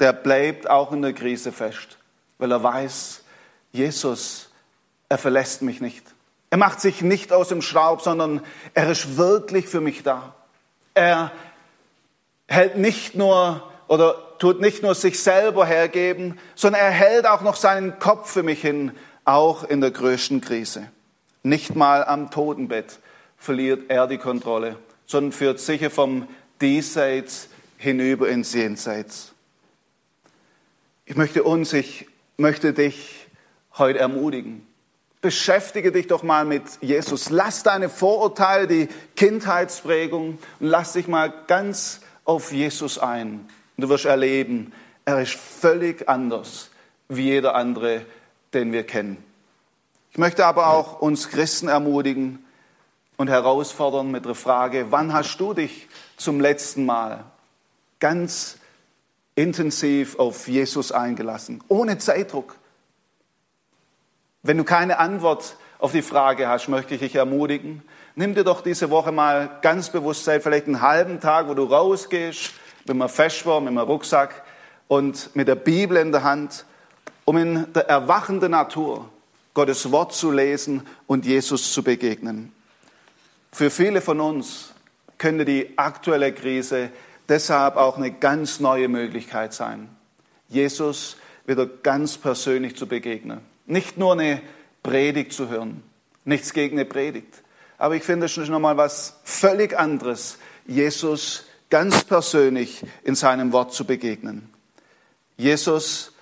der 0.00 0.12
bleibt 0.12 0.68
auch 0.68 0.92
in 0.92 1.02
der 1.02 1.12
Krise 1.12 1.52
fest, 1.52 1.98
weil 2.38 2.50
er 2.50 2.62
weiß, 2.62 3.22
Jesus, 3.70 4.50
er 5.08 5.18
verlässt 5.18 5.62
mich 5.62 5.80
nicht. 5.80 6.04
Er 6.50 6.58
macht 6.58 6.80
sich 6.80 7.00
nicht 7.00 7.32
aus 7.32 7.48
dem 7.48 7.62
Schraub, 7.62 8.02
sondern 8.02 8.44
er 8.74 8.90
ist 8.90 9.16
wirklich 9.16 9.68
für 9.68 9.80
mich 9.80 10.02
da. 10.02 10.34
Er 10.92 11.32
hält 12.52 12.76
nicht 12.76 13.14
nur 13.14 13.62
oder 13.88 14.16
tut 14.38 14.60
nicht 14.60 14.82
nur 14.82 14.94
sich 14.94 15.20
selber 15.20 15.66
hergeben, 15.66 16.38
sondern 16.54 16.82
er 16.82 16.90
hält 16.90 17.26
auch 17.26 17.40
noch 17.40 17.56
seinen 17.56 17.98
Kopf 17.98 18.30
für 18.30 18.42
mich 18.42 18.60
hin, 18.60 18.92
auch 19.24 19.64
in 19.64 19.80
der 19.80 19.90
größten 19.90 20.40
Krise. 20.40 20.88
Nicht 21.42 21.74
mal 21.74 22.04
am 22.04 22.30
Totenbett 22.30 22.98
verliert 23.38 23.84
er 23.88 24.06
die 24.06 24.18
Kontrolle, 24.18 24.76
sondern 25.06 25.32
führt 25.32 25.60
sicher 25.60 25.90
vom 25.90 26.28
Diesseits 26.60 27.48
hinüber 27.78 28.28
ins 28.28 28.52
Jenseits. 28.52 29.32
Ich 31.06 31.16
möchte 31.16 31.42
uns, 31.42 31.72
ich 31.72 32.06
möchte 32.36 32.72
dich 32.72 33.26
heute 33.76 33.98
ermutigen. 33.98 34.66
Beschäftige 35.20 35.90
dich 35.90 36.06
doch 36.06 36.22
mal 36.22 36.44
mit 36.44 36.62
Jesus. 36.80 37.30
Lass 37.30 37.62
deine 37.62 37.88
Vorurteile, 37.88 38.66
die 38.66 38.88
Kindheitsprägung 39.16 40.38
und 40.60 40.66
lass 40.66 40.92
dich 40.92 41.08
mal 41.08 41.32
ganz 41.46 42.01
auf 42.24 42.52
Jesus 42.52 42.98
ein. 42.98 43.48
Du 43.76 43.88
wirst 43.88 44.04
erleben, 44.04 44.72
er 45.04 45.20
ist 45.20 45.34
völlig 45.34 46.08
anders 46.08 46.70
wie 47.08 47.22
jeder 47.22 47.54
andere, 47.54 48.04
den 48.54 48.72
wir 48.72 48.86
kennen. 48.86 49.22
Ich 50.10 50.18
möchte 50.18 50.46
aber 50.46 50.68
auch 50.68 51.00
uns 51.00 51.28
Christen 51.30 51.68
ermutigen 51.68 52.44
und 53.16 53.28
herausfordern 53.28 54.10
mit 54.10 54.24
der 54.24 54.34
Frage, 54.34 54.86
wann 54.90 55.12
hast 55.12 55.38
du 55.38 55.54
dich 55.54 55.88
zum 56.16 56.40
letzten 56.40 56.84
Mal 56.84 57.24
ganz 57.98 58.58
intensiv 59.34 60.18
auf 60.18 60.48
Jesus 60.48 60.92
eingelassen, 60.92 61.62
ohne 61.68 61.98
Zeitdruck? 61.98 62.56
Wenn 64.42 64.58
du 64.58 64.64
keine 64.64 64.98
Antwort 64.98 65.56
auf 65.78 65.92
die 65.92 66.02
Frage 66.02 66.48
hast, 66.48 66.68
möchte 66.68 66.94
ich 66.94 67.00
dich 67.00 67.14
ermutigen, 67.14 67.82
nimm 68.14 68.34
dir 68.34 68.44
doch 68.44 68.60
diese 68.60 68.90
Woche 68.90 69.12
mal 69.12 69.58
ganz 69.62 69.90
bewusst 69.90 70.24
Zeit, 70.24 70.42
vielleicht 70.42 70.66
einen 70.66 70.80
halben 70.80 71.20
Tag, 71.20 71.48
wo 71.48 71.54
du 71.54 71.64
rausgehst, 71.64 72.52
mit 72.84 72.90
einem 72.90 73.08
Feschwar, 73.08 73.60
mit 73.60 73.68
einem 73.68 73.78
Rucksack 73.78 74.42
und 74.88 75.34
mit 75.34 75.48
der 75.48 75.54
Bibel 75.54 75.96
in 75.96 76.12
der 76.12 76.24
Hand, 76.24 76.64
um 77.24 77.36
in 77.36 77.72
der 77.72 77.88
erwachenden 77.88 78.50
Natur 78.50 79.08
Gottes 79.54 79.90
Wort 79.90 80.12
zu 80.12 80.30
lesen 80.30 80.82
und 81.06 81.26
Jesus 81.26 81.72
zu 81.72 81.82
begegnen. 81.82 82.52
Für 83.52 83.70
viele 83.70 84.00
von 84.00 84.20
uns 84.20 84.72
könnte 85.18 85.44
die 85.44 85.76
aktuelle 85.76 86.32
Krise 86.32 86.90
deshalb 87.28 87.76
auch 87.76 87.96
eine 87.96 88.10
ganz 88.10 88.60
neue 88.60 88.88
Möglichkeit 88.88 89.52
sein, 89.52 89.88
Jesus 90.48 91.16
wieder 91.46 91.66
ganz 91.66 92.16
persönlich 92.18 92.76
zu 92.76 92.86
begegnen. 92.86 93.40
Nicht 93.66 93.98
nur 93.98 94.12
eine 94.12 94.40
Predigt 94.82 95.32
zu 95.32 95.48
hören, 95.48 95.82
nichts 96.24 96.52
gegen 96.52 96.78
eine 96.78 96.84
Predigt, 96.84 97.41
aber 97.82 97.96
ich 97.96 98.04
finde 98.04 98.26
es 98.26 98.32
schon 98.32 98.46
nochmal 98.46 98.76
was 98.76 99.14
völlig 99.24 99.76
anderes, 99.76 100.38
Jesus 100.68 101.46
ganz 101.68 102.04
persönlich 102.04 102.84
in 103.02 103.16
seinem 103.16 103.52
Wort 103.52 103.74
zu 103.74 103.84
begegnen. 103.84 104.48
Jesus, 105.36 106.12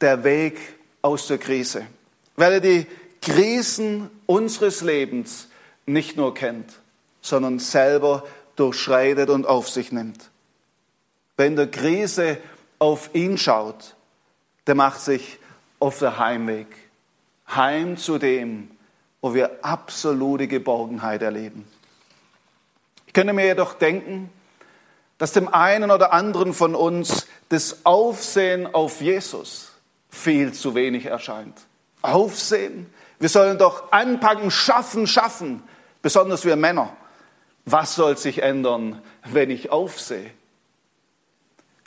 der 0.00 0.22
Weg 0.22 0.60
aus 1.00 1.26
der 1.26 1.38
Krise, 1.38 1.88
weil 2.36 2.52
er 2.52 2.60
die 2.60 2.86
Krisen 3.20 4.10
unseres 4.26 4.82
Lebens 4.82 5.48
nicht 5.86 6.16
nur 6.16 6.34
kennt, 6.34 6.72
sondern 7.20 7.58
selber 7.58 8.22
durchschreitet 8.54 9.28
und 9.28 9.44
auf 9.44 9.68
sich 9.68 9.90
nimmt. 9.90 10.30
Wenn 11.36 11.56
der 11.56 11.66
Krise 11.66 12.38
auf 12.78 13.10
ihn 13.12 13.38
schaut, 13.38 13.96
der 14.68 14.76
macht 14.76 15.00
sich 15.00 15.40
auf 15.80 15.98
der 15.98 16.20
Heimweg, 16.20 16.68
heim 17.48 17.96
zu 17.96 18.18
dem, 18.18 18.70
wo 19.22 19.32
wir 19.32 19.64
absolute 19.64 20.48
Geborgenheit 20.48 21.22
erleben. 21.22 21.66
Ich 23.06 23.14
könnte 23.14 23.32
mir 23.32 23.46
jedoch 23.46 23.74
denken, 23.74 24.30
dass 25.16 25.32
dem 25.32 25.48
einen 25.48 25.90
oder 25.90 26.12
anderen 26.12 26.52
von 26.52 26.74
uns 26.74 27.26
das 27.48 27.86
Aufsehen 27.86 28.74
auf 28.74 29.00
Jesus 29.00 29.72
viel 30.10 30.52
zu 30.52 30.74
wenig 30.74 31.06
erscheint. 31.06 31.56
Aufsehen? 32.02 32.92
Wir 33.20 33.28
sollen 33.28 33.56
doch 33.56 33.92
anpacken, 33.92 34.50
schaffen, 34.50 35.06
schaffen, 35.06 35.62
besonders 36.02 36.44
wir 36.44 36.56
Männer. 36.56 36.96
Was 37.64 37.94
soll 37.94 38.16
sich 38.16 38.42
ändern, 38.42 39.00
wenn 39.24 39.50
ich 39.50 39.70
aufsehe? 39.70 40.30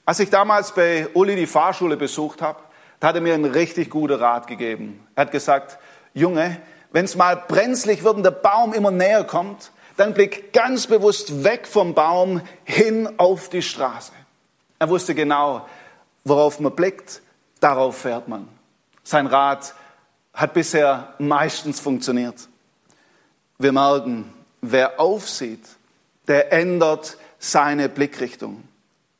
Als 0.06 0.20
ich 0.20 0.30
damals 0.30 0.74
bei 0.74 1.10
Uli 1.14 1.36
die 1.36 1.48
Fahrschule 1.48 1.98
besucht 1.98 2.42
habe, 2.42 2.60
da 3.02 3.10
hat 3.10 3.16
er 3.16 3.22
mir 3.22 3.34
einen 3.34 3.52
richtig 3.52 3.90
guten 3.90 4.14
Rat 4.14 4.48
gegeben. 4.48 5.06
Er 5.16 5.24
hat 5.24 5.32
gesagt, 5.32 5.78
Junge, 6.14 6.62
wenn 6.96 7.04
es 7.04 7.18
mal 7.18 7.36
brenzlig 7.36 8.06
wird 8.06 8.16
und 8.16 8.24
der 8.24 8.32
Baum 8.32 8.72
immer 8.72 8.90
näher 8.90 9.26
kommt, 9.26 9.72
dann 9.98 10.14
blick 10.14 10.54
ganz 10.54 10.88
bewusst 10.88 11.44
weg 11.44 11.68
vom 11.68 11.94
Baum 11.94 12.40
hin 12.64 13.10
auf 13.18 13.50
die 13.50 13.62
Straße. 13.62 14.14
Er 14.80 14.88
wusste 14.88 15.14
genau, 15.14 15.68
worauf 16.24 16.62
man 16.62 16.74
blickt, 16.74 17.22
darauf 17.60 17.98
fährt 17.98 18.30
man. 18.30 18.48
Sein 19.04 19.28
Rat 19.28 19.76
hat 20.34 20.54
bisher 20.54 21.14
meistens 21.20 21.82
funktioniert. 21.82 22.48
Wir 23.58 23.74
merken, 23.74 24.34
wer 24.62 24.98
aufsieht, 24.98 25.66
der 26.30 26.54
ändert 26.54 27.18
seine 27.40 27.90
Blickrichtung. 27.90 28.64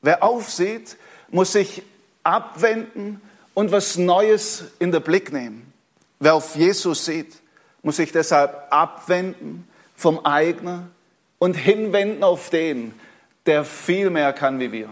Wer 0.02 0.24
aufsieht, 0.24 0.96
muss 1.28 1.52
sich 1.52 1.84
abwenden 2.24 3.20
und 3.54 3.74
was 3.74 3.98
Neues 3.98 4.64
in 4.80 4.94
den 4.94 5.02
Blick 5.02 5.34
nehmen. 5.34 5.74
Wer 6.22 6.36
auf 6.36 6.56
Jesus 6.56 7.04
sieht, 7.04 7.42
muss 7.86 7.98
sich 7.98 8.12
deshalb 8.12 8.64
abwenden 8.72 9.68
vom 9.96 10.26
eigenen 10.26 10.90
und 11.38 11.54
hinwenden 11.54 12.24
auf 12.24 12.50
den, 12.50 12.96
der 13.46 13.64
viel 13.64 14.10
mehr 14.10 14.34
kann 14.34 14.60
wie 14.60 14.72
wir. 14.72 14.90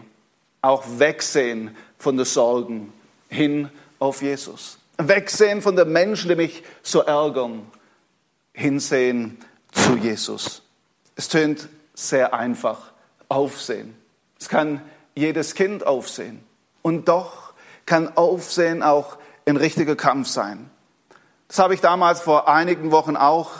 Auch 0.61 0.83
wegsehen 0.99 1.75
von 1.97 2.17
den 2.17 2.25
Sorgen 2.27 2.93
hin 3.29 3.69
auf 3.97 4.21
Jesus. 4.21 4.77
Wegsehen 4.99 5.63
von 5.63 5.75
den 5.75 5.91
Menschen, 5.91 6.29
die 6.29 6.35
mich 6.35 6.63
so 6.83 6.99
ärgern. 6.99 7.65
Hinsehen 8.53 9.39
zu 9.71 9.97
Jesus. 9.97 10.61
Es 11.15 11.29
tönt 11.29 11.69
sehr 11.95 12.35
einfach. 12.35 12.93
Aufsehen. 13.27 13.95
Es 14.39 14.49
kann 14.49 14.81
jedes 15.15 15.55
Kind 15.55 15.83
aufsehen. 15.83 16.43
Und 16.83 17.07
doch 17.07 17.53
kann 17.87 18.15
Aufsehen 18.15 18.83
auch 18.83 19.17
ein 19.47 19.57
richtiger 19.57 19.95
Kampf 19.95 20.27
sein. 20.27 20.69
Das 21.53 21.59
habe 21.59 21.75
ich 21.75 21.81
damals 21.81 22.19
vor 22.19 22.49
einigen 22.49 22.89
Wochen 22.89 23.15
auch 23.15 23.51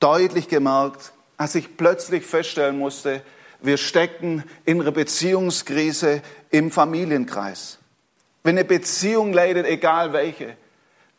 deutlich 0.00 0.48
gemerkt, 0.48 1.12
als 1.38 1.54
ich 1.54 1.78
plötzlich 1.78 2.26
feststellen 2.26 2.76
musste, 2.76 3.22
wir 3.62 3.78
stecken 3.78 4.44
in 4.66 4.82
einer 4.82 4.90
Beziehungskrise 4.90 6.20
im 6.50 6.70
Familienkreis. 6.70 7.78
Wenn 8.42 8.58
eine 8.58 8.66
Beziehung 8.66 9.32
leidet, 9.32 9.64
egal 9.64 10.12
welche, 10.12 10.58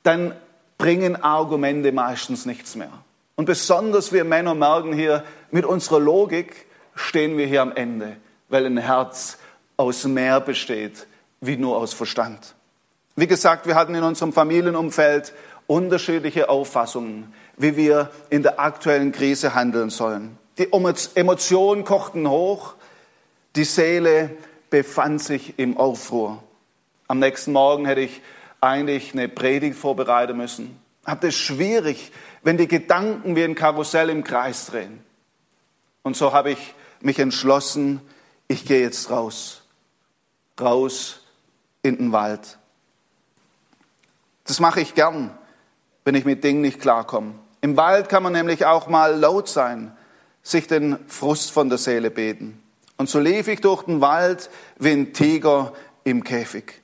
dann 0.03 0.35
bringen 0.77 1.15
Argumente 1.15 1.91
meistens 1.91 2.45
nichts 2.45 2.75
mehr. 2.75 2.91
Und 3.35 3.45
besonders 3.45 4.13
wir 4.13 4.23
Männer 4.23 4.53
merken 4.53 4.93
hier, 4.93 5.23
mit 5.49 5.65
unserer 5.65 5.99
Logik 5.99 6.67
stehen 6.93 7.39
wir 7.39 7.47
hier 7.47 7.63
am 7.63 7.71
Ende, 7.75 8.17
weil 8.49 8.67
ein 8.67 8.77
Herz 8.77 9.39
aus 9.77 10.03
mehr 10.03 10.41
besteht, 10.41 11.07
wie 11.41 11.57
nur 11.57 11.75
aus 11.77 11.95
Verstand. 11.95 12.53
Wie 13.15 13.27
gesagt, 13.27 13.65
wir 13.67 13.73
hatten 13.73 13.95
in 13.95 14.03
unserem 14.03 14.33
Familienumfeld 14.33 15.33
unterschiedliche 15.67 16.49
Auffassungen, 16.49 17.33
wie 17.57 17.75
wir 17.75 18.09
in 18.29 18.43
der 18.43 18.59
aktuellen 18.59 19.11
Krise 19.11 19.55
handeln 19.55 19.89
sollen. 19.89 20.37
Die 20.57 20.69
Emotionen 20.71 21.83
kochten 21.83 22.29
hoch, 22.29 22.75
die 23.55 23.63
Seele 23.63 24.31
befand 24.69 25.21
sich 25.21 25.57
im 25.57 25.77
Aufruhr. 25.77 26.41
Am 27.07 27.19
nächsten 27.19 27.51
Morgen 27.51 27.85
hätte 27.85 28.01
ich 28.01 28.21
eigentlich 28.61 29.13
eine 29.13 29.29
Predigt 29.29 29.77
vorbereiten 29.77 30.37
müssen. 30.37 30.79
Hatte 31.05 31.27
es 31.27 31.35
schwierig, 31.35 32.11
wenn 32.43 32.57
die 32.57 32.67
Gedanken 32.67 33.35
wie 33.35 33.43
ein 33.43 33.55
Karussell 33.55 34.09
im 34.09 34.23
Kreis 34.23 34.67
drehen. 34.67 35.03
Und 36.01 36.15
so 36.15 36.33
habe 36.33 36.51
ich 36.51 36.73
mich 37.01 37.19
entschlossen, 37.19 38.01
ich 38.47 38.65
gehe 38.65 38.81
jetzt 38.81 39.09
raus. 39.09 39.63
Raus 40.59 41.21
in 41.81 41.97
den 41.97 42.11
Wald. 42.11 42.57
Das 44.45 44.59
mache 44.59 44.81
ich 44.81 44.95
gern, 44.95 45.37
wenn 46.05 46.15
ich 46.15 46.25
mit 46.25 46.43
Dingen 46.43 46.61
nicht 46.61 46.81
klarkomme. 46.81 47.33
Im 47.61 47.77
Wald 47.77 48.09
kann 48.09 48.23
man 48.23 48.33
nämlich 48.33 48.65
auch 48.65 48.87
mal 48.87 49.15
laut 49.15 49.47
sein, 49.47 49.95
sich 50.41 50.67
den 50.67 50.97
Frust 51.07 51.51
von 51.51 51.69
der 51.69 51.77
Seele 51.77 52.11
beten. 52.11 52.61
Und 52.97 53.09
so 53.09 53.19
lief 53.19 53.47
ich 53.47 53.61
durch 53.61 53.83
den 53.83 54.01
Wald 54.01 54.49
wie 54.77 54.91
ein 54.91 55.13
Tiger 55.13 55.73
im 56.03 56.23
Käfig. 56.23 56.81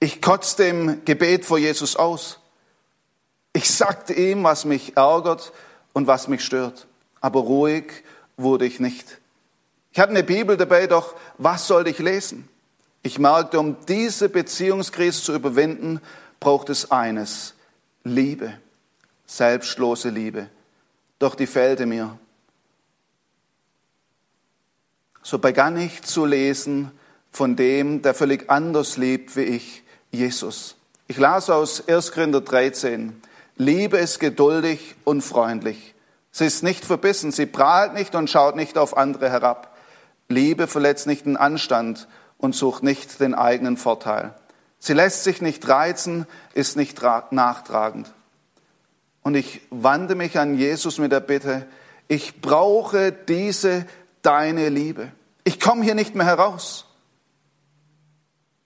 Ich 0.00 0.20
kotzte 0.20 0.64
im 0.64 1.04
Gebet 1.04 1.44
vor 1.44 1.58
Jesus 1.58 1.96
aus. 1.96 2.40
Ich 3.52 3.70
sagte 3.70 4.14
ihm, 4.14 4.42
was 4.42 4.64
mich 4.64 4.96
ärgert 4.96 5.52
und 5.92 6.06
was 6.06 6.28
mich 6.28 6.44
stört. 6.44 6.86
Aber 7.20 7.40
ruhig 7.40 8.02
wurde 8.36 8.66
ich 8.66 8.80
nicht. 8.80 9.20
Ich 9.92 10.00
hatte 10.00 10.10
eine 10.10 10.24
Bibel 10.24 10.56
dabei, 10.56 10.86
doch 10.86 11.14
was 11.36 11.66
sollte 11.66 11.90
ich 11.90 11.98
lesen? 11.98 12.48
Ich 13.02 13.18
merkte, 13.18 13.60
um 13.60 13.76
diese 13.86 14.28
Beziehungskrise 14.28 15.22
zu 15.22 15.34
überwinden, 15.34 16.00
braucht 16.40 16.70
es 16.70 16.90
eines, 16.90 17.54
Liebe, 18.04 18.54
selbstlose 19.26 20.08
Liebe. 20.08 20.48
Doch 21.18 21.34
die 21.34 21.46
fehlte 21.46 21.86
mir. 21.86 22.18
So 25.22 25.38
begann 25.38 25.76
ich 25.76 26.02
zu 26.02 26.26
lesen 26.26 26.90
von 27.30 27.54
dem, 27.54 28.02
der 28.02 28.14
völlig 28.14 28.50
anders 28.50 28.96
lebt 28.96 29.36
wie 29.36 29.42
ich, 29.42 29.84
Jesus. 30.10 30.76
Ich 31.06 31.16
las 31.16 31.48
aus 31.48 31.88
1. 31.88 32.12
Korinther 32.12 32.40
13. 32.40 33.22
Liebe 33.56 33.98
ist 33.98 34.18
geduldig 34.18 34.96
und 35.04 35.22
freundlich. 35.22 35.94
Sie 36.32 36.46
ist 36.46 36.62
nicht 36.62 36.84
verbissen, 36.84 37.30
sie 37.30 37.46
prahlt 37.46 37.94
nicht 37.94 38.14
und 38.14 38.30
schaut 38.30 38.56
nicht 38.56 38.78
auf 38.78 38.96
andere 38.96 39.30
herab. 39.30 39.76
Liebe 40.28 40.66
verletzt 40.66 41.06
nicht 41.06 41.26
den 41.26 41.36
Anstand 41.36 42.08
und 42.38 42.56
sucht 42.56 42.82
nicht 42.82 43.20
den 43.20 43.34
eigenen 43.34 43.76
Vorteil. 43.76 44.34
Sie 44.84 44.94
lässt 44.94 45.22
sich 45.22 45.40
nicht 45.40 45.68
reizen, 45.68 46.26
ist 46.54 46.76
nicht 46.76 47.00
nachtragend. 47.30 48.12
Und 49.22 49.36
ich 49.36 49.60
wandte 49.70 50.16
mich 50.16 50.40
an 50.40 50.58
Jesus 50.58 50.98
mit 50.98 51.12
der 51.12 51.20
Bitte, 51.20 51.68
ich 52.08 52.40
brauche 52.40 53.12
diese 53.12 53.86
deine 54.22 54.70
Liebe. 54.70 55.12
Ich 55.44 55.60
komme 55.60 55.84
hier 55.84 55.94
nicht 55.94 56.16
mehr 56.16 56.26
heraus. 56.26 56.86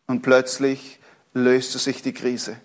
Und 0.06 0.22
plötzlich 0.22 1.00
löste 1.34 1.78
sich 1.78 2.00
die 2.00 2.14
Krise. 2.14 2.56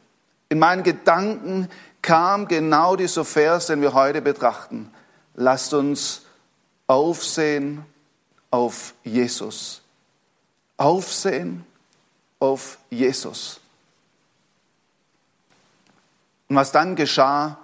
In 0.47 0.57
meinen 0.57 0.83
Gedanken 0.83 1.67
kam 2.01 2.47
genau 2.47 2.95
dieser 2.95 3.25
Vers, 3.25 3.67
den 3.67 3.81
wir 3.81 3.93
heute 3.93 4.21
betrachten. 4.21 4.93
Lasst 5.33 5.73
uns 5.73 6.21
aufsehen 6.87 7.83
auf 8.49 8.93
Jesus. 9.03 9.81
Aufsehen 10.77 11.65
auf 12.41 12.79
Jesus. 12.89 13.61
Und 16.49 16.57
was 16.57 16.73
dann 16.73 16.97
geschah, 16.97 17.59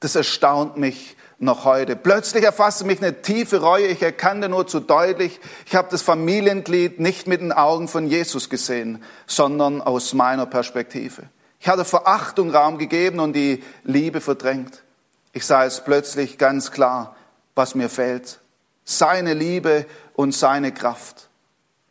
das 0.00 0.16
erstaunt 0.16 0.76
mich 0.76 1.16
noch 1.38 1.64
heute. 1.64 1.96
Plötzlich 1.96 2.42
erfasste 2.42 2.84
mich 2.84 3.00
eine 3.02 3.22
tiefe 3.22 3.60
Reue. 3.60 3.86
Ich 3.86 4.02
erkannte 4.02 4.48
nur 4.48 4.66
zu 4.66 4.80
deutlich, 4.80 5.38
ich 5.66 5.74
habe 5.74 5.88
das 5.90 6.02
Familienglied 6.02 6.98
nicht 6.98 7.26
mit 7.26 7.40
den 7.40 7.52
Augen 7.52 7.88
von 7.88 8.06
Jesus 8.06 8.48
gesehen, 8.48 9.02
sondern 9.26 9.82
aus 9.82 10.14
meiner 10.14 10.46
Perspektive. 10.46 11.24
Ich 11.60 11.68
hatte 11.68 11.84
Verachtung 11.84 12.50
Raum 12.50 12.78
gegeben 12.78 13.20
und 13.20 13.34
die 13.34 13.62
Liebe 13.84 14.20
verdrängt. 14.20 14.82
Ich 15.32 15.44
sah 15.44 15.64
es 15.64 15.84
plötzlich 15.84 16.38
ganz 16.38 16.70
klar, 16.70 17.16
was 17.54 17.74
mir 17.74 17.90
fehlt. 17.90 18.40
Seine 18.84 19.34
Liebe 19.34 19.84
und 20.14 20.32
seine 20.32 20.72
Kraft. 20.72 21.25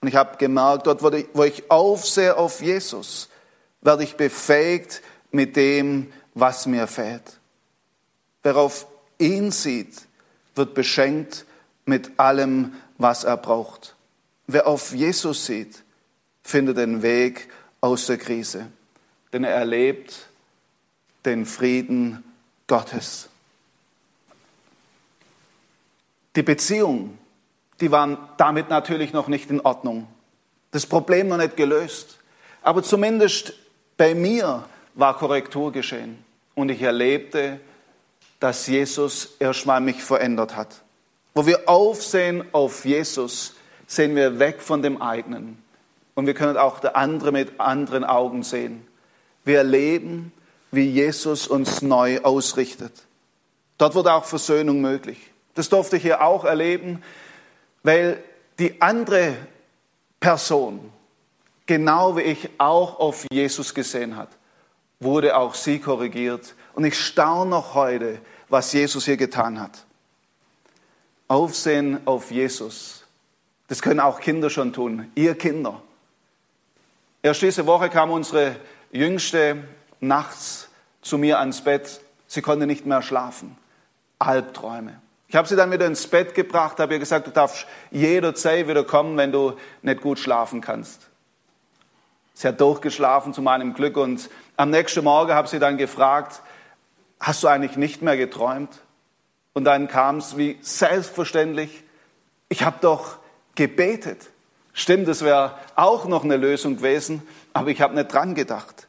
Und 0.01 0.07
ich 0.07 0.15
habe 0.15 0.37
gemerkt, 0.37 0.87
dort, 0.87 1.01
wo 1.01 1.43
ich 1.43 1.71
aufsehe 1.71 2.37
auf 2.37 2.61
Jesus, 2.61 3.29
werde 3.81 4.03
ich 4.03 4.15
befähigt 4.15 5.01
mit 5.31 5.55
dem, 5.55 6.11
was 6.33 6.65
mir 6.65 6.87
fehlt. 6.87 7.39
Wer 8.43 8.57
auf 8.57 8.87
ihn 9.17 9.51
sieht, 9.51 10.07
wird 10.55 10.73
beschenkt 10.73 11.45
mit 11.85 12.19
allem, 12.19 12.73
was 12.97 13.23
er 13.23 13.37
braucht. 13.37 13.95
Wer 14.47 14.67
auf 14.67 14.93
Jesus 14.93 15.45
sieht, 15.45 15.83
findet 16.43 16.77
den 16.77 17.01
Weg 17.01 17.49
aus 17.81 18.05
der 18.07 18.17
Krise, 18.17 18.67
denn 19.33 19.43
er 19.43 19.55
erlebt 19.55 20.27
den 21.25 21.45
Frieden 21.45 22.23
Gottes. 22.67 23.29
Die 26.35 26.43
Beziehung, 26.43 27.17
die 27.81 27.91
waren 27.91 28.17
damit 28.37 28.69
natürlich 28.69 29.13
noch 29.13 29.27
nicht 29.27 29.49
in 29.49 29.61
Ordnung. 29.61 30.07
Das 30.71 30.85
Problem 30.85 31.27
noch 31.27 31.37
nicht 31.37 31.57
gelöst. 31.57 32.19
Aber 32.61 32.83
zumindest 32.83 33.53
bei 33.97 34.15
mir 34.15 34.65
war 34.93 35.17
Korrektur 35.17 35.71
geschehen. 35.71 36.23
Und 36.55 36.69
ich 36.69 36.81
erlebte, 36.81 37.59
dass 38.39 38.67
Jesus 38.67 39.35
erstmal 39.39 39.81
mich 39.81 40.03
verändert 40.03 40.55
hat. 40.55 40.83
Wo 41.33 41.45
wir 41.45 41.67
aufsehen 41.67 42.45
auf 42.53 42.85
Jesus, 42.85 43.55
sehen 43.87 44.15
wir 44.15 44.39
weg 44.39 44.61
von 44.61 44.81
dem 44.81 45.01
eigenen. 45.01 45.61
Und 46.13 46.27
wir 46.27 46.33
können 46.33 46.57
auch 46.57 46.79
der 46.79 46.95
andere 46.95 47.31
mit 47.31 47.59
anderen 47.59 48.05
Augen 48.05 48.43
sehen. 48.43 48.87
Wir 49.43 49.59
erleben, 49.59 50.31
wie 50.71 50.89
Jesus 50.89 51.47
uns 51.47 51.81
neu 51.81 52.21
ausrichtet. 52.21 52.93
Dort 53.77 53.95
wird 53.95 54.07
auch 54.07 54.23
Versöhnung 54.23 54.81
möglich. 54.81 55.19
Das 55.55 55.69
durfte 55.69 55.97
ich 55.97 56.03
hier 56.03 56.21
auch 56.21 56.45
erleben, 56.45 57.01
weil 57.85 58.23
die 58.57 58.81
andere 58.81 59.35
Person, 60.19 60.91
genau 61.67 62.17
wie 62.17 62.21
ich, 62.21 62.49
auch 62.57 62.99
auf 62.99 63.27
Jesus 63.31 63.75
gesehen 63.75 64.15
hat, 64.15 64.29
wurde 64.99 65.37
auch 65.37 65.53
sie 65.53 65.79
korrigiert. 65.79 66.55
Und 66.73 66.83
ich 66.83 66.99
staune 66.99 67.51
noch 67.51 67.75
heute, 67.75 68.19
was 68.49 68.73
Jesus 68.73 69.05
hier 69.05 69.17
getan 69.17 69.61
hat. 69.61 69.85
Aufsehen 71.27 71.99
auf 72.07 72.31
Jesus. 72.31 73.03
Das 73.67 73.83
können 73.83 73.99
auch 73.99 74.19
Kinder 74.19 74.49
schon 74.49 74.73
tun. 74.73 75.11
Ihr 75.13 75.35
Kinder. 75.35 75.79
Erst 77.21 77.43
diese 77.43 77.67
Woche 77.67 77.89
kam 77.89 78.09
unsere 78.09 78.55
Jüngste 78.91 79.63
nachts 79.99 80.69
zu 81.03 81.19
mir 81.19 81.37
ans 81.37 81.63
Bett. 81.63 82.01
Sie 82.25 82.41
konnte 82.41 82.65
nicht 82.65 82.87
mehr 82.87 83.03
schlafen. 83.03 83.55
Albträume. 84.17 85.01
Ich 85.35 85.37
habe 85.37 85.49
sie 85.49 85.57
dann 85.57 85.69
wieder 85.69 85.85
ins 85.85 86.07
Bett 86.07 86.33
gebracht, 86.33 86.79
habe 86.79 86.93
ihr 86.93 86.99
gesagt, 86.99 87.27
du 87.27 87.31
darfst 87.31 87.67
jederzeit 87.91 88.69
wieder 88.69 88.85
kommen, 88.85 89.17
wenn 89.17 89.33
du 89.33 89.57
nicht 89.81 89.99
gut 89.99 90.17
schlafen 90.17 90.61
kannst. 90.61 91.09
Sie 92.33 92.47
hat 92.47 92.61
durchgeschlafen 92.61 93.33
zu 93.33 93.41
meinem 93.41 93.73
Glück 93.73 93.97
und 93.97 94.29
am 94.55 94.69
nächsten 94.69 95.03
Morgen 95.03 95.33
habe 95.33 95.49
sie 95.49 95.59
dann 95.59 95.75
gefragt, 95.75 96.41
hast 97.19 97.43
du 97.43 97.49
eigentlich 97.49 97.75
nicht 97.75 98.01
mehr 98.01 98.15
geträumt? 98.15 98.79
Und 99.51 99.65
dann 99.65 99.89
kam 99.89 100.19
es 100.19 100.37
wie 100.37 100.57
selbstverständlich, 100.61 101.83
ich 102.47 102.63
habe 102.63 102.77
doch 102.79 103.17
gebetet. 103.55 104.29
Stimmt, 104.71 105.09
das 105.09 105.21
wäre 105.21 105.55
auch 105.75 106.05
noch 106.05 106.23
eine 106.23 106.37
Lösung 106.37 106.77
gewesen, 106.77 107.21
aber 107.51 107.71
ich 107.71 107.81
habe 107.81 107.93
nicht 107.93 108.13
dran 108.13 108.35
gedacht. 108.35 108.87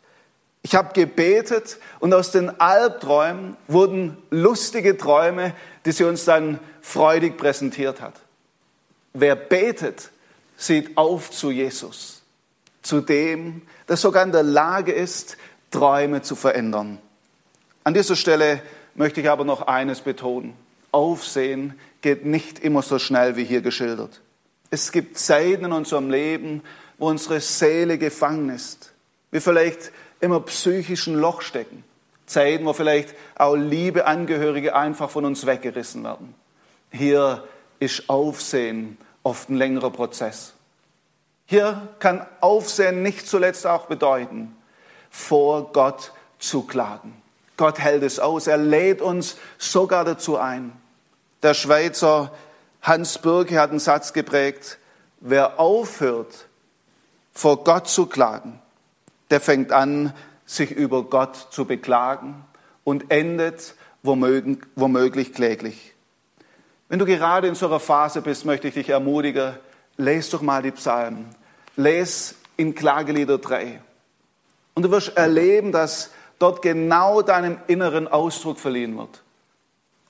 Ich 0.66 0.74
habe 0.74 0.92
gebetet 0.94 1.79
und 2.00 2.12
aus 2.12 2.33
den 2.33 2.59
Albträumen 2.61 3.57
wurden 3.68 4.16
lustige 4.31 4.98
Träume, 4.98 5.55
die 5.85 5.92
sie 5.92 6.02
uns 6.02 6.24
dann 6.24 6.59
freudig 6.83 7.37
präsentiert 7.37 8.00
hat. 8.00 8.14
Wer 9.12 9.37
betet, 9.37 10.11
sieht 10.57 10.96
auf 10.98 11.31
zu 11.31 11.52
Jesus, 11.52 12.20
zu 12.83 13.00
dem, 13.00 13.62
der 13.88 13.96
sogar 13.96 14.24
in 14.24 14.33
der 14.33 14.42
Lage 14.42 14.90
ist, 14.90 15.37
Träume 15.70 16.22
zu 16.22 16.35
verändern. 16.35 16.98
An 17.85 17.94
dieser 17.94 18.16
Stelle 18.16 18.61
möchte 18.96 19.20
ich 19.20 19.31
aber 19.31 19.44
noch 19.44 19.68
eines 19.68 20.00
betonen. 20.00 20.55
Aufsehen 20.90 21.79
geht 22.00 22.26
nicht 22.26 22.59
immer 22.59 22.83
so 22.83 22.98
schnell 22.98 23.37
wie 23.37 23.44
hier 23.44 23.61
geschildert. 23.61 24.20
Es 24.70 24.90
gibt 24.90 25.16
Zeiten 25.16 25.66
in 25.66 25.72
unserem 25.72 26.11
Leben, 26.11 26.64
wo 26.98 27.09
unsere 27.09 27.38
Seele 27.40 27.98
gefangen 27.98 28.48
ist. 28.48 28.90
Wir 29.31 29.40
vielleicht 29.40 29.92
immer 30.20 30.40
psychischen 30.40 31.14
Loch 31.14 31.42
stecken. 31.42 31.85
Zeiten, 32.26 32.66
wo 32.66 32.72
vielleicht 32.72 33.14
auch 33.37 33.55
liebe 33.55 34.07
Angehörige 34.07 34.74
einfach 34.74 35.11
von 35.11 35.24
uns 35.24 35.46
weggerissen 35.46 36.02
werden. 36.05 36.35
Hier 36.90 37.44
ist 37.79 38.09
Aufsehen 38.09 38.98
oft 39.22 39.48
ein 39.48 39.57
längerer 39.57 39.90
Prozess. 39.90 40.55
Hier 41.46 41.88
kann 42.00 42.26
Aufsehen 42.40 43.02
nicht 43.02 43.29
zuletzt 43.29 43.66
auch 43.66 43.87
bedeuten, 43.87 44.57
vor 45.11 45.72
Gott 45.72 46.12
zu 46.38 46.62
klagen. 46.62 47.14
Gott 47.57 47.79
hält 47.79 48.02
es 48.02 48.18
aus. 48.18 48.46
Er 48.46 48.59
lädt 48.59 49.00
uns 49.00 49.37
sogar 49.59 50.05
dazu 50.05 50.37
ein. 50.37 50.72
Der 51.42 51.55
Schweizer 51.55 52.33
Hans 52.83 53.18
Birke 53.18 53.59
hat 53.59 53.70
einen 53.70 53.79
Satz 53.79 54.12
geprägt, 54.12 54.79
wer 55.20 55.59
aufhört, 55.59 56.46
vor 57.33 57.64
Gott 57.64 57.88
zu 57.88 58.07
klagen, 58.07 58.61
der 59.31 59.41
fängt 59.41 59.73
an, 59.73 60.12
sich 60.45 60.71
über 60.71 61.05
Gott 61.05 61.49
zu 61.51 61.65
beklagen 61.65 62.45
und 62.85 63.11
endet 63.11 63.75
womöglich, 64.03 65.33
kläglich. 65.33 65.95
Wenn 66.89 67.01
du 67.01 67.07
gerade 67.07 67.49
in 67.49 67.57
so 67.57 67.67
einer 67.67 67.81
Phase 67.81 68.23
bist, 68.23 68.45
möchte 68.45 68.69
ich 68.69 68.75
dich 68.75 68.91
ermutigen, 68.91 69.55
lese 69.97 70.33
doch 70.33 70.43
mal 70.43 70.62
die 70.62 70.71
Psalmen. 70.71 71.27
Lese 71.75 72.37
in 72.57 72.75
Klagelieder 72.75 73.39
3. 73.39 73.81
Und 74.75 74.85
du 74.85 74.91
wirst 74.91 75.17
erleben, 75.17 75.73
dass 75.73 76.11
dort 76.39 76.62
genau 76.62 77.23
deinem 77.23 77.59
inneren 77.67 78.07
Ausdruck 78.07 78.61
verliehen 78.61 78.97
wird. 78.97 79.23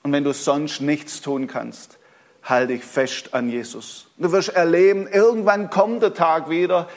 Und 0.03 0.11
wenn 0.13 0.23
du 0.23 0.33
sonst 0.33 0.81
nichts 0.81 1.21
tun 1.21 1.47
kannst, 1.47 1.97
halte 2.43 2.73
dich 2.73 2.83
fest 2.83 3.33
an 3.33 3.49
Jesus. 3.49 4.07
Du 4.17 4.31
wirst 4.31 4.49
erleben, 4.49 5.07
irgendwann 5.07 5.69
kommt 5.69 6.03
der 6.03 6.13
Tag 6.13 6.49
wieder, 6.49 6.87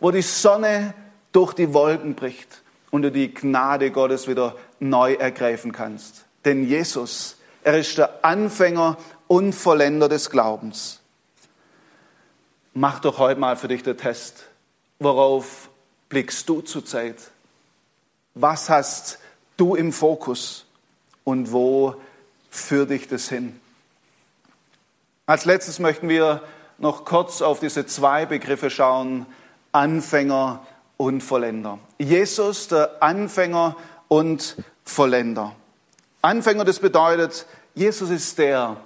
wo 0.00 0.10
die 0.10 0.22
Sonne 0.22 0.94
durch 1.32 1.52
die 1.54 1.72
Wolken 1.74 2.14
bricht 2.14 2.62
und 2.90 3.02
du 3.02 3.12
die 3.12 3.32
Gnade 3.32 3.90
Gottes 3.90 4.28
wieder 4.28 4.56
neu 4.80 5.14
ergreifen 5.14 5.72
kannst. 5.72 6.24
Denn 6.44 6.66
Jesus, 6.66 7.36
er 7.62 7.78
ist 7.78 7.98
der 7.98 8.24
Anfänger 8.24 8.96
und 9.26 9.52
Vollender 9.52 10.08
des 10.08 10.30
Glaubens. 10.30 11.00
Mach 12.74 13.00
doch 13.00 13.18
heute 13.18 13.40
mal 13.40 13.56
für 13.56 13.68
dich 13.68 13.82
den 13.82 13.96
Test. 13.96 14.46
Worauf 14.98 15.68
blickst 16.08 16.48
du 16.48 16.60
zurzeit? 16.60 17.16
Was 18.34 18.70
hast 18.70 19.18
du 19.56 19.74
im 19.74 19.92
Fokus 19.92 20.64
und 21.24 21.52
wo 21.52 21.96
führt 22.50 22.90
dich 22.90 23.08
das 23.08 23.28
hin? 23.28 23.60
Als 25.26 25.44
letztes 25.44 25.78
möchten 25.78 26.08
wir 26.08 26.42
noch 26.78 27.04
kurz 27.04 27.42
auf 27.42 27.60
diese 27.60 27.84
zwei 27.84 28.24
Begriffe 28.24 28.70
schauen, 28.70 29.26
Anfänger 29.72 30.64
und 30.98 31.22
Vollender. 31.22 31.78
Jesus, 31.98 32.68
der 32.68 33.02
Anfänger 33.02 33.76
und 34.08 34.56
Vollender. 34.84 35.54
Anfänger, 36.20 36.66
das 36.66 36.80
bedeutet, 36.80 37.46
Jesus 37.74 38.10
ist 38.10 38.36
der, 38.38 38.76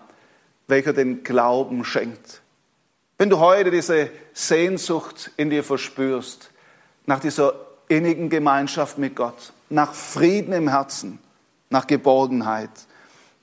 welcher 0.69 0.93
den 0.93 1.25
Glauben 1.25 1.85
schenkt. 1.85 2.43
Wenn 3.19 3.31
du 3.31 3.41
heute 3.41 3.71
diese 3.71 4.11
Sehnsucht 4.33 5.33
in 5.37 5.51
dir 5.51 5.65
verspürst, 5.65 6.51
nach 7.07 7.21
dieser 7.21 7.55
innigen 7.89 8.31
Gemeinschaft 8.31 8.99
mit 8.99 9.17
Gott, 9.17 9.53
nach 9.71 9.95
Frieden 9.95 10.53
im 10.53 10.69
Herzen, 10.69 11.19
nach 11.71 11.87
Geborgenheit, 11.87 12.71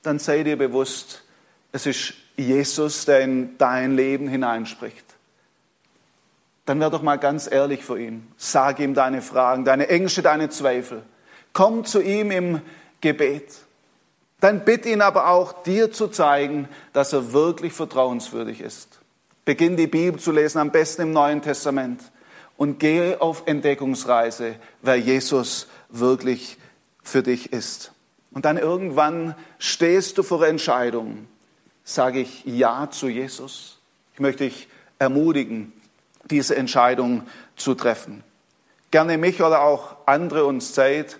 dann 0.04 0.20
sei 0.20 0.44
dir 0.44 0.58
bewusst, 0.58 1.24
es 1.72 1.86
ist 1.86 2.14
Jesus, 2.38 3.06
der 3.06 3.22
in 3.22 3.58
dein 3.58 3.96
Leben 3.96 4.28
hineinspricht. 4.28 5.06
Dann 6.70 6.80
wär 6.80 6.92
doch 6.92 7.02
mal 7.02 7.18
ganz 7.18 7.52
ehrlich 7.52 7.84
vor 7.84 7.98
ihm. 7.98 8.28
Sag 8.38 8.80
ihm 8.80 8.94
deine 8.94 9.24
Fragen, 9.24 9.66
deine 9.66 9.90
Ängste, 9.90 10.22
deine 10.22 10.50
Zweifel. 10.50 11.02
Komm 11.52 11.84
zu 11.84 12.00
ihm 12.00 12.30
im 12.30 12.62
Gebet. 13.02 13.56
Dann 14.40 14.66
bitte 14.66 14.90
ihn 14.90 15.02
aber 15.02 15.30
auch, 15.30 15.64
dir 15.64 15.92
zu 15.92 16.10
zeigen, 16.10 16.70
dass 16.94 17.12
er 17.12 17.34
wirklich 17.34 17.74
vertrauenswürdig 17.74 18.62
ist. 18.62 19.00
Beginn 19.46 19.78
die 19.78 19.88
Bibel 19.88 20.20
zu 20.20 20.32
lesen, 20.32 20.60
am 20.60 20.70
besten 20.70 21.02
im 21.02 21.12
Neuen 21.12 21.42
Testament 21.42 22.02
und 22.56 22.80
gehe 22.80 23.20
auf 23.20 23.48
Entdeckungsreise, 23.48 24.54
wer 24.84 24.96
Jesus 24.96 25.66
wirklich 25.90 26.60
für 27.02 27.24
dich 27.24 27.52
ist. 27.52 27.94
Und 28.30 28.46
dann 28.46 28.58
irgendwann 28.58 29.34
stehst 29.58 30.20
du 30.20 30.22
vor 30.22 30.46
Entscheidungen. 30.46 31.28
Sage 31.84 32.20
ich 32.20 32.46
Ja 32.46 32.92
zu 32.92 33.08
Jesus? 33.08 33.80
Ich 34.14 34.20
möchte 34.20 34.44
dich 34.44 34.68
ermutigen, 35.00 35.74
diese 36.32 36.56
Entscheidung 36.56 37.24
zu 37.56 37.76
treffen. 37.76 38.24
Gerne 38.92 39.18
mich 39.18 39.42
oder 39.42 39.62
auch 39.62 39.98
andere 40.06 40.46
uns 40.46 40.74
Zeit, 40.74 41.20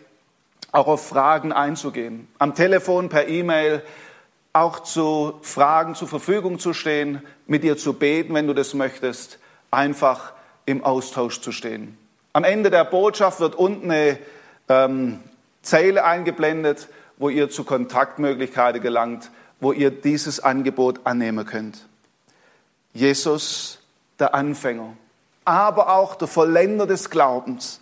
auch 0.72 0.88
auf 0.88 1.08
Fragen 1.08 1.52
einzugehen. 1.52 2.28
Am 2.38 2.56
Telefon, 2.56 3.10
per 3.10 3.28
E-Mail, 3.28 3.84
auch 4.54 4.80
zu 4.80 5.40
Fragen 5.42 5.96
zur 5.96 6.08
Verfügung 6.08 6.60
zu 6.60 6.74
stehen, 6.74 7.22
mit 7.48 7.64
dir 7.64 7.78
zu 7.78 7.94
beten, 7.94 8.34
wenn 8.34 8.48
du 8.48 8.54
das 8.54 8.74
möchtest. 8.74 9.40
Einfach 9.72 10.34
im 10.66 10.84
Austausch 10.84 11.42
zu 11.42 11.52
stehen. 11.52 11.98
Am 12.34 12.44
Ende 12.44 12.70
der 12.70 12.86
Botschaft 12.86 13.40
wird 13.40 13.56
unten 13.56 13.92
eine 13.92 14.18
ähm, 14.68 15.20
Zeile 15.62 16.04
eingeblendet, 16.04 16.88
wo 17.18 17.30
ihr 17.30 17.50
zu 17.50 17.64
Kontaktmöglichkeiten 17.64 18.82
gelangt, 18.82 19.30
wo 19.60 19.72
ihr 19.72 19.92
dieses 19.92 20.40
Angebot 20.40 21.02
annehmen 21.06 21.46
könnt. 21.46 21.86
Jesus, 22.94 23.79
der 24.20 24.34
Anfänger, 24.34 24.94
aber 25.46 25.96
auch 25.96 26.16
der 26.16 26.28
Vollender 26.28 26.86
des 26.86 27.10
Glaubens. 27.10 27.80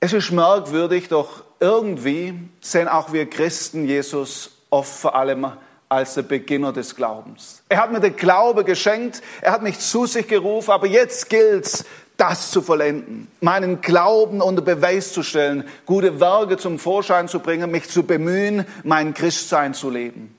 Es 0.00 0.12
ist 0.12 0.32
merkwürdig, 0.32 1.08
doch 1.08 1.44
irgendwie 1.60 2.34
sehen 2.60 2.88
auch 2.88 3.12
wir 3.12 3.28
Christen 3.30 3.86
Jesus 3.86 4.50
oft 4.70 4.92
vor 4.92 5.14
allem 5.14 5.52
als 5.88 6.14
der 6.14 6.22
Beginner 6.22 6.72
des 6.72 6.96
Glaubens. 6.96 7.62
Er 7.68 7.82
hat 7.82 7.92
mir 7.92 8.00
den 8.00 8.16
Glaube 8.16 8.64
geschenkt, 8.64 9.22
er 9.42 9.52
hat 9.52 9.62
mich 9.62 9.78
zu 9.78 10.06
sich 10.06 10.26
gerufen, 10.26 10.70
aber 10.70 10.86
jetzt 10.86 11.28
gilt's, 11.28 11.84
das 12.16 12.50
zu 12.50 12.62
vollenden, 12.62 13.28
meinen 13.40 13.80
Glauben 13.80 14.40
unter 14.40 14.62
Beweis 14.62 15.12
zu 15.12 15.22
stellen, 15.22 15.64
gute 15.86 16.20
Werke 16.20 16.56
zum 16.56 16.78
Vorschein 16.78 17.28
zu 17.28 17.40
bringen, 17.40 17.70
mich 17.70 17.88
zu 17.88 18.04
bemühen, 18.04 18.66
mein 18.84 19.12
Christsein 19.12 19.74
zu 19.74 19.90
leben. 19.90 20.38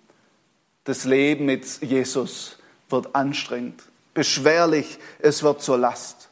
Das 0.86 1.06
Leben 1.06 1.46
mit 1.46 1.82
Jesus 1.82 2.58
wird 2.90 3.16
anstrengend, 3.16 3.84
beschwerlich, 4.14 5.00
es 5.20 5.44
wird 5.44 5.62
zur 5.62 5.78
Last. 5.78 6.30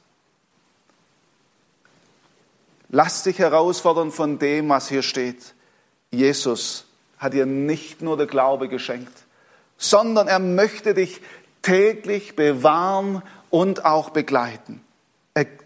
Lass 2.89 3.23
dich 3.23 3.39
herausfordern 3.39 4.11
von 4.11 4.37
dem, 4.37 4.69
was 4.69 4.89
hier 4.89 5.01
steht. 5.01 5.53
Jesus 6.11 6.85
hat 7.17 7.33
dir 7.33 7.45
nicht 7.45 8.01
nur 8.01 8.17
der 8.17 8.27
Glaube 8.27 8.67
geschenkt, 8.67 9.13
sondern 9.77 10.27
er 10.27 10.39
möchte 10.39 10.93
dich 10.93 11.21
täglich 11.61 12.35
bewahren 12.35 13.21
und 13.49 13.85
auch 13.85 14.09
begleiten. 14.09 14.83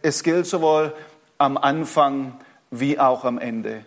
Es 0.01 0.21
gilt 0.21 0.45
sowohl 0.45 0.93
am 1.37 1.57
Anfang 1.57 2.39
wie 2.69 2.99
auch 2.99 3.23
am 3.23 3.39
Ende. 3.39 3.85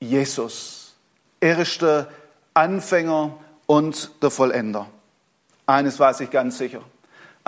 Jesus, 0.00 0.94
er 1.40 1.58
ist 1.58 1.82
der 1.82 2.08
Anfänger 2.54 3.36
und 3.66 4.22
der 4.22 4.30
Vollender. 4.30 4.86
Eines 5.66 6.00
weiß 6.00 6.20
ich 6.20 6.30
ganz 6.30 6.56
sicher. 6.58 6.80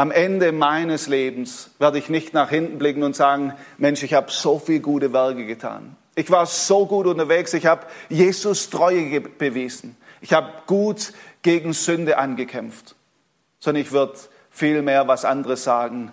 Am 0.00 0.10
Ende 0.10 0.52
meines 0.52 1.08
Lebens 1.08 1.68
werde 1.78 1.98
ich 1.98 2.08
nicht 2.08 2.32
nach 2.32 2.48
hinten 2.48 2.78
blicken 2.78 3.02
und 3.02 3.14
sagen, 3.14 3.52
Mensch, 3.76 4.02
ich 4.02 4.14
habe 4.14 4.30
so 4.30 4.58
viele 4.58 4.80
gute 4.80 5.12
Werke 5.12 5.44
getan. 5.44 5.94
Ich 6.14 6.30
war 6.30 6.46
so 6.46 6.86
gut 6.86 7.06
unterwegs, 7.06 7.52
ich 7.52 7.66
habe 7.66 7.86
Jesus 8.08 8.70
Treue 8.70 9.20
bewiesen. 9.20 9.96
Ich 10.22 10.32
habe 10.32 10.48
gut 10.66 11.12
gegen 11.42 11.74
Sünde 11.74 12.16
angekämpft. 12.16 12.94
Sondern 13.58 13.82
ich 13.82 13.92
würde 13.92 14.14
viel 14.50 14.80
mehr 14.80 15.06
was 15.06 15.26
anderes 15.26 15.64
sagen. 15.64 16.12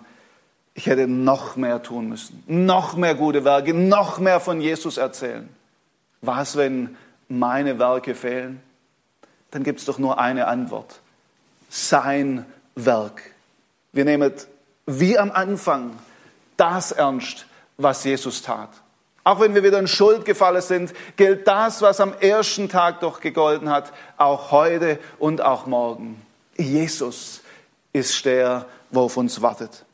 Ich 0.74 0.84
hätte 0.84 1.08
noch 1.08 1.56
mehr 1.56 1.82
tun 1.82 2.10
müssen, 2.10 2.42
noch 2.46 2.94
mehr 2.94 3.14
gute 3.14 3.44
Werke, 3.44 3.72
noch 3.72 4.18
mehr 4.18 4.40
von 4.40 4.60
Jesus 4.60 4.98
erzählen. 4.98 5.48
Was, 6.20 6.56
wenn 6.56 6.96
meine 7.28 7.78
Werke 7.78 8.14
fehlen? 8.14 8.60
dann 9.50 9.64
gibt 9.64 9.80
es 9.80 9.86
doch 9.86 9.98
nur 9.98 10.18
eine 10.18 10.46
Antwort. 10.46 11.00
Sein 11.70 12.44
Werk. 12.74 13.22
Wir 13.92 14.04
nehmen 14.04 14.32
wie 14.86 15.18
am 15.18 15.30
Anfang 15.30 15.98
das 16.56 16.92
ernst, 16.92 17.46
was 17.76 18.04
Jesus 18.04 18.42
tat. 18.42 18.70
Auch 19.24 19.40
wenn 19.40 19.54
wir 19.54 19.62
wieder 19.62 19.78
in 19.78 19.88
Schuld 19.88 20.24
gefallen 20.24 20.62
sind, 20.62 20.94
gilt 21.16 21.46
das, 21.46 21.82
was 21.82 22.00
am 22.00 22.14
ersten 22.14 22.68
Tag 22.68 23.00
doch 23.00 23.20
gegolten 23.20 23.68
hat, 23.68 23.92
auch 24.16 24.50
heute 24.50 24.98
und 25.18 25.42
auch 25.42 25.66
morgen. 25.66 26.22
Jesus 26.56 27.42
ist 27.92 28.24
der, 28.24 28.64
wo 28.90 29.02
auf 29.02 29.18
uns 29.18 29.42
wartet. 29.42 29.84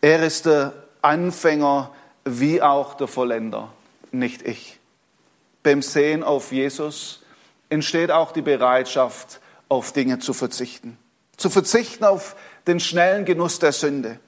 Er 0.00 0.24
ist 0.24 0.46
der 0.46 0.72
Anfänger 1.02 1.92
wie 2.24 2.60
auch 2.60 2.94
der 2.94 3.06
Vollender, 3.06 3.72
nicht 4.10 4.42
ich. 4.42 4.80
Beim 5.62 5.82
Sehen 5.82 6.24
auf 6.24 6.50
Jesus 6.50 7.22
entsteht 7.68 8.10
auch 8.10 8.32
die 8.32 8.42
Bereitschaft, 8.42 9.40
auf 9.68 9.92
Dinge 9.92 10.18
zu 10.18 10.32
verzichten. 10.34 10.98
Zu 11.36 11.50
verzichten 11.50 12.04
auf 12.04 12.36
den 12.66 12.80
schnellen 12.80 13.24
Genuss 13.24 13.58
der 13.58 13.72
Sünde, 13.72 14.20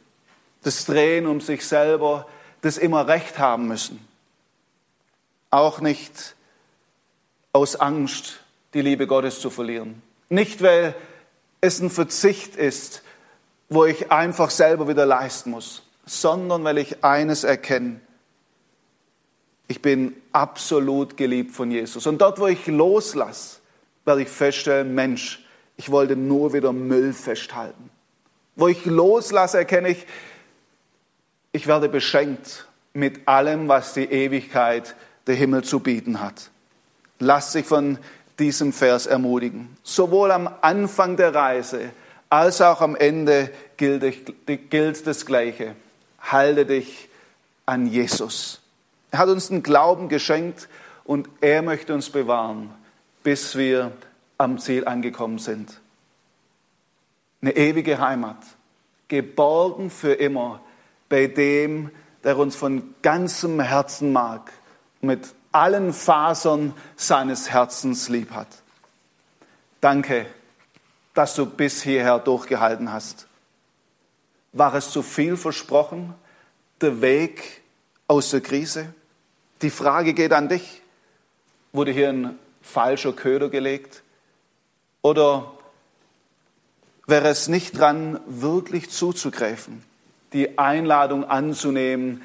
das 0.62 0.86
Drehen 0.86 1.26
um 1.26 1.40
sich 1.40 1.66
selber, 1.66 2.26
das 2.62 2.78
immer 2.78 3.06
Recht 3.06 3.38
haben 3.38 3.68
müssen. 3.68 4.06
Auch 5.50 5.80
nicht 5.80 6.34
aus 7.52 7.76
Angst, 7.76 8.40
die 8.72 8.82
Liebe 8.82 9.06
Gottes 9.06 9.40
zu 9.40 9.50
verlieren. 9.50 10.02
Nicht, 10.28 10.62
weil 10.62 10.94
es 11.60 11.80
ein 11.80 11.90
Verzicht 11.90 12.56
ist, 12.56 13.02
wo 13.68 13.84
ich 13.84 14.10
einfach 14.10 14.50
selber 14.50 14.88
wieder 14.88 15.06
leisten 15.06 15.50
muss, 15.50 15.82
sondern 16.04 16.64
weil 16.64 16.78
ich 16.78 17.04
eines 17.04 17.44
erkenne. 17.44 18.00
Ich 19.68 19.80
bin 19.80 20.14
absolut 20.32 21.16
geliebt 21.16 21.54
von 21.54 21.70
Jesus. 21.70 22.06
Und 22.06 22.20
dort, 22.20 22.38
wo 22.38 22.46
ich 22.46 22.66
loslasse, 22.66 23.60
werde 24.04 24.22
ich 24.22 24.28
feststellen, 24.28 24.94
Mensch, 24.94 25.43
ich 25.76 25.90
wollte 25.90 26.16
nur 26.16 26.52
wieder 26.52 26.72
Müll 26.72 27.12
festhalten. 27.12 27.90
Wo 28.56 28.68
ich 28.68 28.84
loslasse, 28.84 29.58
erkenne 29.58 29.88
ich, 29.88 30.06
ich 31.52 31.66
werde 31.66 31.88
beschenkt 31.88 32.66
mit 32.92 33.26
allem, 33.26 33.68
was 33.68 33.94
die 33.94 34.04
Ewigkeit 34.04 34.94
der 35.26 35.34
Himmel 35.34 35.64
zu 35.64 35.80
bieten 35.80 36.20
hat. 36.20 36.50
Lass 37.18 37.52
dich 37.52 37.66
von 37.66 37.98
diesem 38.38 38.72
Vers 38.72 39.06
ermutigen. 39.06 39.76
Sowohl 39.82 40.30
am 40.30 40.48
Anfang 40.60 41.16
der 41.16 41.34
Reise 41.34 41.90
als 42.30 42.60
auch 42.60 42.80
am 42.80 42.96
Ende 42.96 43.50
gilt, 43.76 45.06
das 45.06 45.26
Gleiche. 45.26 45.76
Halte 46.20 46.66
dich 46.66 47.08
an 47.66 47.86
Jesus. 47.86 48.60
Er 49.10 49.20
hat 49.20 49.28
uns 49.28 49.48
den 49.48 49.62
Glauben 49.62 50.08
geschenkt 50.08 50.68
und 51.04 51.28
er 51.40 51.62
möchte 51.62 51.94
uns 51.94 52.10
bewahren, 52.10 52.70
bis 53.22 53.56
wir 53.56 53.92
am 54.38 54.58
Ziel 54.58 54.86
angekommen 54.86 55.38
sind. 55.38 55.80
Eine 57.42 57.56
ewige 57.56 57.98
Heimat, 57.98 58.38
geborgen 59.08 59.90
für 59.90 60.14
immer 60.14 60.60
bei 61.08 61.26
dem, 61.26 61.90
der 62.22 62.38
uns 62.38 62.56
von 62.56 62.94
ganzem 63.02 63.60
Herzen 63.60 64.12
mag, 64.12 64.52
mit 65.00 65.34
allen 65.52 65.92
Fasern 65.92 66.74
seines 66.96 67.50
Herzens 67.50 68.08
lieb 68.08 68.30
hat. 68.32 68.48
Danke, 69.80 70.26
dass 71.12 71.34
du 71.34 71.46
bis 71.46 71.82
hierher 71.82 72.18
durchgehalten 72.18 72.92
hast. 72.92 73.28
War 74.52 74.74
es 74.74 74.90
zu 74.90 75.02
viel 75.02 75.36
versprochen, 75.36 76.14
der 76.80 77.00
Weg 77.00 77.62
aus 78.08 78.30
der 78.30 78.40
Krise? 78.40 78.94
Die 79.62 79.70
Frage 79.70 80.14
geht 80.14 80.32
an 80.32 80.48
dich. 80.48 80.80
Wurde 81.72 81.92
hier 81.92 82.08
ein 82.08 82.38
falscher 82.62 83.12
Köder 83.12 83.48
gelegt? 83.48 84.03
Oder 85.04 85.52
wäre 87.06 87.28
es 87.28 87.48
nicht 87.48 87.78
dran, 87.78 88.18
wirklich 88.26 88.88
zuzugreifen, 88.88 89.84
die 90.32 90.58
Einladung 90.58 91.24
anzunehmen, 91.24 92.22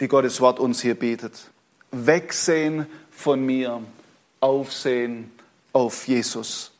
die 0.00 0.08
Gottes 0.08 0.40
Wort 0.40 0.58
uns 0.58 0.82
hier 0.82 0.96
bietet? 0.96 1.52
Wegsehen 1.92 2.86
von 3.12 3.46
mir, 3.46 3.80
aufsehen 4.40 5.30
auf 5.72 6.08
Jesus. 6.08 6.72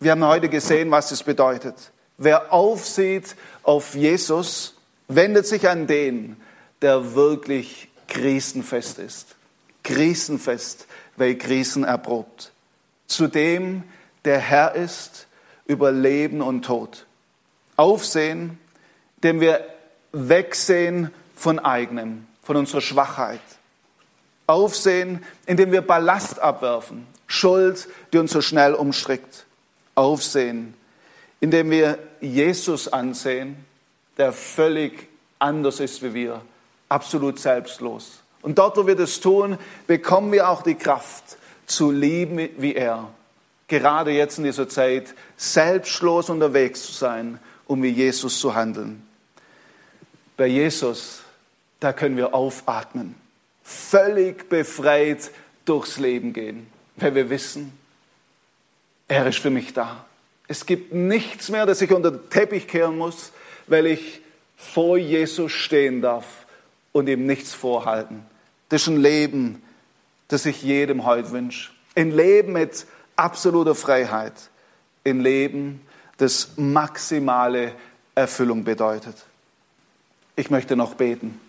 Wir 0.00 0.10
haben 0.10 0.26
heute 0.26 0.50
gesehen, 0.50 0.90
was 0.90 1.12
es 1.12 1.22
bedeutet. 1.22 1.90
Wer 2.18 2.52
aufsieht 2.52 3.36
auf 3.62 3.94
Jesus, 3.94 4.74
wendet 5.08 5.46
sich 5.46 5.66
an 5.66 5.86
den, 5.86 6.36
der 6.82 7.14
wirklich 7.14 7.88
krisenfest 8.06 8.98
ist. 8.98 9.34
Krisenfest, 9.82 10.86
weil 11.16 11.36
Krisen 11.36 11.84
erprobt. 11.84 12.52
Zu 13.06 13.28
dem, 13.28 13.84
der 13.84 14.01
Herr 14.24 14.74
ist 14.74 15.26
über 15.66 15.90
Leben 15.90 16.40
und 16.40 16.64
Tod. 16.64 17.06
Aufsehen, 17.76 18.58
dem 19.22 19.40
wir 19.40 19.64
wegsehen 20.12 21.10
von 21.34 21.58
eigenem, 21.58 22.26
von 22.42 22.56
unserer 22.56 22.80
Schwachheit. 22.80 23.40
Aufsehen, 24.46 25.24
indem 25.46 25.72
wir 25.72 25.82
Ballast 25.82 26.38
abwerfen, 26.38 27.06
Schuld, 27.26 27.88
die 28.12 28.18
uns 28.18 28.32
so 28.32 28.40
schnell 28.40 28.74
umstrickt. 28.74 29.46
Aufsehen, 29.94 30.74
indem 31.40 31.70
wir 31.70 31.98
Jesus 32.20 32.88
ansehen, 32.88 33.64
der 34.18 34.32
völlig 34.32 35.08
anders 35.38 35.80
ist 35.80 36.02
wie 36.02 36.14
wir, 36.14 36.42
absolut 36.88 37.38
selbstlos. 37.38 38.20
Und 38.42 38.58
dort, 38.58 38.76
wo 38.76 38.86
wir 38.86 38.96
das 38.96 39.20
tun, 39.20 39.56
bekommen 39.86 40.32
wir 40.32 40.48
auch 40.48 40.62
die 40.62 40.74
Kraft 40.74 41.36
zu 41.66 41.90
lieben 41.90 42.48
wie 42.58 42.74
er. 42.74 43.08
Gerade 43.72 44.10
jetzt 44.10 44.36
in 44.36 44.44
dieser 44.44 44.68
Zeit 44.68 45.14
selbstlos 45.38 46.28
unterwegs 46.28 46.84
zu 46.84 46.92
sein, 46.92 47.38
um 47.66 47.82
wie 47.82 47.88
Jesus 47.88 48.38
zu 48.38 48.54
handeln. 48.54 49.02
Bei 50.36 50.46
Jesus, 50.46 51.22
da 51.80 51.94
können 51.94 52.18
wir 52.18 52.34
aufatmen, 52.34 53.14
völlig 53.62 54.50
befreit 54.50 55.30
durchs 55.64 55.98
Leben 55.98 56.34
gehen, 56.34 56.66
weil 56.96 57.14
wir 57.14 57.30
wissen, 57.30 57.72
er 59.08 59.26
ist 59.26 59.38
für 59.38 59.48
mich 59.48 59.72
da. 59.72 60.04
Es 60.48 60.66
gibt 60.66 60.92
nichts 60.92 61.48
mehr, 61.48 61.64
das 61.64 61.80
ich 61.80 61.92
unter 61.92 62.10
den 62.10 62.28
Teppich 62.28 62.68
kehren 62.68 62.98
muss, 62.98 63.32
weil 63.68 63.86
ich 63.86 64.20
vor 64.54 64.98
Jesus 64.98 65.50
stehen 65.50 66.02
darf 66.02 66.26
und 66.92 67.08
ihm 67.08 67.24
nichts 67.24 67.54
vorhalten. 67.54 68.22
Das 68.68 68.82
ist 68.82 68.88
ein 68.88 69.00
Leben, 69.00 69.62
das 70.28 70.44
ich 70.44 70.62
jedem 70.62 71.06
heute 71.06 71.30
wünsche. 71.30 71.70
Ein 71.94 72.10
Leben 72.10 72.52
mit 72.52 72.86
absoluter 73.16 73.74
Freiheit. 73.74 74.34
Ein 75.04 75.20
Leben, 75.20 75.86
das 76.16 76.52
maximale 76.56 77.72
Erfüllung 78.14 78.64
bedeutet. 78.64 79.16
Ich 80.36 80.50
möchte 80.50 80.76
noch 80.76 80.94
beten. 80.94 81.40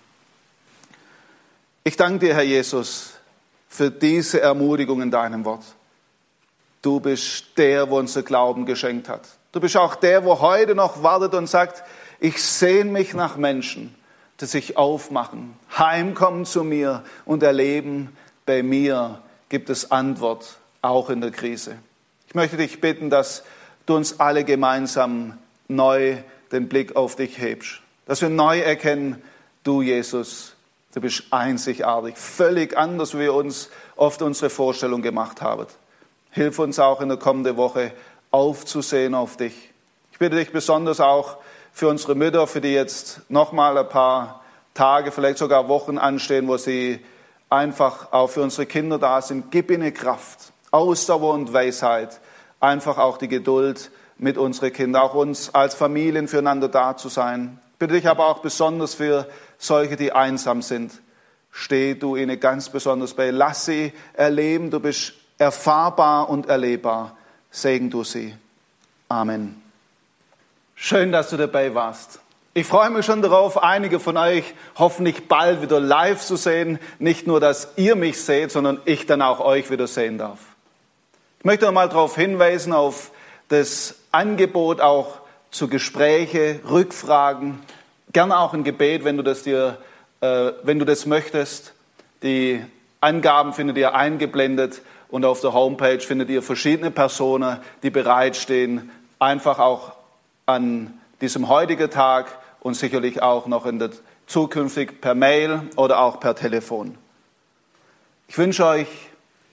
Ich 1.84 1.98
danke 1.98 2.26
dir, 2.26 2.34
Herr 2.34 2.44
Jesus, 2.44 3.14
für 3.68 3.92
diese 3.92 4.42
Ermutigung 4.42 5.02
in 5.02 5.12
deinem 5.12 5.46
Wort. 5.46 5.64
Du 6.82 7.00
bist 7.00 7.58
der, 7.58 7.90
wo 7.90 7.98
unser 7.98 8.24
Glauben 8.24 8.66
geschenkt 8.66 9.10
hat. 9.10 9.28
Du 9.52 9.60
bist 9.60 9.78
auch 9.78 9.96
der, 9.96 10.26
wo 10.26 10.40
heute 10.40 10.76
noch 10.76 11.04
wartet 11.04 11.34
und 11.34 11.48
sagt, 11.48 11.84
ich 12.20 12.42
sehne 12.42 12.90
mich 12.90 13.14
nach 13.14 13.36
Menschen, 13.36 13.94
die 14.40 14.46
sich 14.46 14.78
aufmachen, 14.78 15.56
heimkommen 15.78 16.46
zu 16.46 16.64
mir 16.64 17.04
und 17.26 17.44
erleben, 17.44 18.16
bei 18.46 18.64
mir 18.64 19.22
gibt 19.50 19.70
es 19.70 19.92
Antwort, 19.92 20.58
auch 20.84 21.10
in 21.10 21.22
der 21.22 21.32
Krise. 21.32 21.78
Ich 22.28 22.36
möchte 22.36 22.58
dich 22.58 22.80
bitten, 22.80 23.10
dass 23.10 23.44
du 23.88 23.96
uns 23.96 24.20
alle 24.20 24.44
gemeinsam 24.44 25.40
neu 25.68 26.18
den 26.52 26.70
Blick 26.70 26.96
auf 26.96 27.16
dich 27.16 27.40
hebst. 27.40 27.80
Dass 28.06 28.22
wir 28.22 28.30
neu 28.30 28.60
erkennen, 28.60 29.22
du 29.64 29.82
Jesus, 29.82 30.56
du 30.94 31.02
bist 31.02 31.24
einzigartig, 31.32 32.18
völlig 32.18 32.78
anders, 32.78 33.14
wie 33.16 33.20
wir 33.20 33.34
uns 33.34 33.70
oft 33.96 34.22
unsere 34.22 34.50
Vorstellung 34.50 35.02
gemacht 35.02 35.42
haben. 35.42 35.66
Hilf 36.32 36.60
uns 36.60 36.80
auch 36.80 37.02
in 37.02 37.10
der 37.10 37.18
kommenden 37.18 37.58
Woche 37.58 37.92
aufzusehen 38.32 39.16
auf 39.16 39.38
dich. 39.38 39.72
Ich 40.12 40.20
bitte 40.20 40.36
dich 40.36 40.52
besonders 40.52 41.00
auch 41.00 41.38
für 41.72 41.88
unsere 41.88 42.16
Mütter, 42.16 42.46
für 42.46 42.62
die 42.62 42.74
jetzt 42.74 43.22
nochmal 43.30 43.78
ein 43.78 43.90
paar 43.90 44.44
Tage, 44.74 45.12
vielleicht 45.12 45.38
sogar 45.38 45.68
Wochen 45.68 45.98
anstehen, 45.98 46.48
wo 46.48 46.58
sie 46.58 47.00
einfach 47.50 48.12
auch 48.12 48.30
für 48.30 48.42
unsere 48.42 48.66
Kinder 48.66 48.98
da 48.98 49.22
sind. 49.22 49.52
Gib 49.52 49.70
ihnen 49.72 49.94
Kraft, 49.94 50.53
Ausdauer 50.74 51.36
und 51.36 51.54
Weisheit, 51.54 52.20
einfach 52.60 52.98
auch 52.98 53.18
die 53.18 53.28
Geduld 53.28 53.92
mit 54.18 54.38
unseren 54.38 54.74
Kindern, 54.74 55.04
auch 55.04 55.14
uns 55.14 55.54
als 55.54 55.76
Familien 55.76 56.28
füreinander 56.28 56.68
da 56.68 56.98
zu 56.98 57.10
sein. 57.10 57.60
Bitte 57.78 57.94
dich 57.94 58.08
aber 58.08 58.28
auch 58.28 58.40
besonders 58.40 58.96
für 58.96 59.28
solche, 59.60 59.96
die 59.96 60.14
einsam 60.14 60.64
sind. 60.64 60.92
Steh 61.52 61.94
du 61.94 62.16
ihnen 62.16 62.40
ganz 62.40 62.70
besonders 62.70 63.14
bei. 63.14 63.30
Lass 63.30 63.66
sie 63.66 63.94
erleben, 64.14 64.72
du 64.72 64.80
bist 64.80 65.14
erfahrbar 65.38 66.30
und 66.30 66.48
erlebbar. 66.48 67.16
Segen 67.52 67.92
du 67.92 68.04
sie. 68.04 68.34
Amen. 69.10 69.62
Schön, 70.74 71.12
dass 71.12 71.30
du 71.30 71.38
dabei 71.38 71.76
warst. 71.76 72.20
Ich 72.56 72.66
freue 72.66 72.90
mich 72.90 73.06
schon 73.06 73.22
darauf, 73.22 73.62
einige 73.62 74.00
von 74.00 74.18
euch 74.18 74.56
hoffentlich 74.76 75.28
bald 75.28 75.62
wieder 75.62 75.80
live 75.80 76.22
zu 76.22 76.36
sehen. 76.36 76.80
Nicht 76.98 77.28
nur, 77.28 77.40
dass 77.40 77.74
ihr 77.76 77.96
mich 77.96 78.24
seht, 78.24 78.52
sondern 78.52 78.80
ich 78.86 79.06
dann 79.06 79.22
auch 79.22 79.40
euch 79.40 79.70
wieder 79.70 79.88
sehen 79.88 80.18
darf. 80.18 80.40
Ich 81.44 81.46
möchte 81.46 81.66
nochmal 81.66 81.90
darauf 81.90 82.16
hinweisen, 82.16 82.72
auf 82.72 83.12
das 83.50 83.96
Angebot 84.14 84.80
auch 84.80 85.18
zu 85.52 85.68
Gespräche, 85.68 86.62
Rückfragen, 86.70 87.60
gerne 88.14 88.40
auch 88.40 88.54
ein 88.54 88.64
Gebet, 88.64 89.04
wenn 89.04 89.18
du 89.18 89.24
das 89.24 89.44
dir, 89.44 89.78
äh, 90.22 90.54
wenn 90.64 90.80
du 90.80 90.86
das 90.86 91.06
möchtest. 91.06 91.74
Die 92.22 92.64
Angaben 93.02 93.52
findet 93.52 93.76
ihr 93.76 93.94
eingeblendet 93.94 94.82
und 95.10 95.26
auf 95.26 95.42
der 95.42 95.52
Homepage 95.52 96.00
findet 96.00 96.30
ihr 96.30 96.42
verschiedene 96.42 96.92
Personen, 96.92 97.60
die 97.84 97.90
bereitstehen, 97.90 98.90
einfach 99.20 99.60
auch 99.60 99.92
an 100.46 100.98
diesem 101.20 101.50
heutigen 101.50 101.90
Tag 101.90 102.40
und 102.62 102.76
sicherlich 102.76 103.22
auch 103.22 103.48
noch 103.48 103.66
in 103.66 103.80
der 103.80 103.90
zukünftig 104.28 105.02
per 105.02 105.14
Mail 105.14 105.64
oder 105.76 106.00
auch 106.00 106.22
per 106.22 106.36
Telefon. 106.36 106.98
Ich 108.30 108.38
wünsche 108.38 108.66
euch 108.66 108.88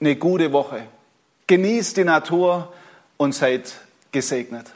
eine 0.00 0.14
gute 0.14 0.52
Woche. 0.52 0.82
Genießt 1.50 1.96
die 1.96 2.04
Natur 2.04 2.72
und 3.16 3.34
seid 3.34 3.74
gesegnet. 4.12 4.66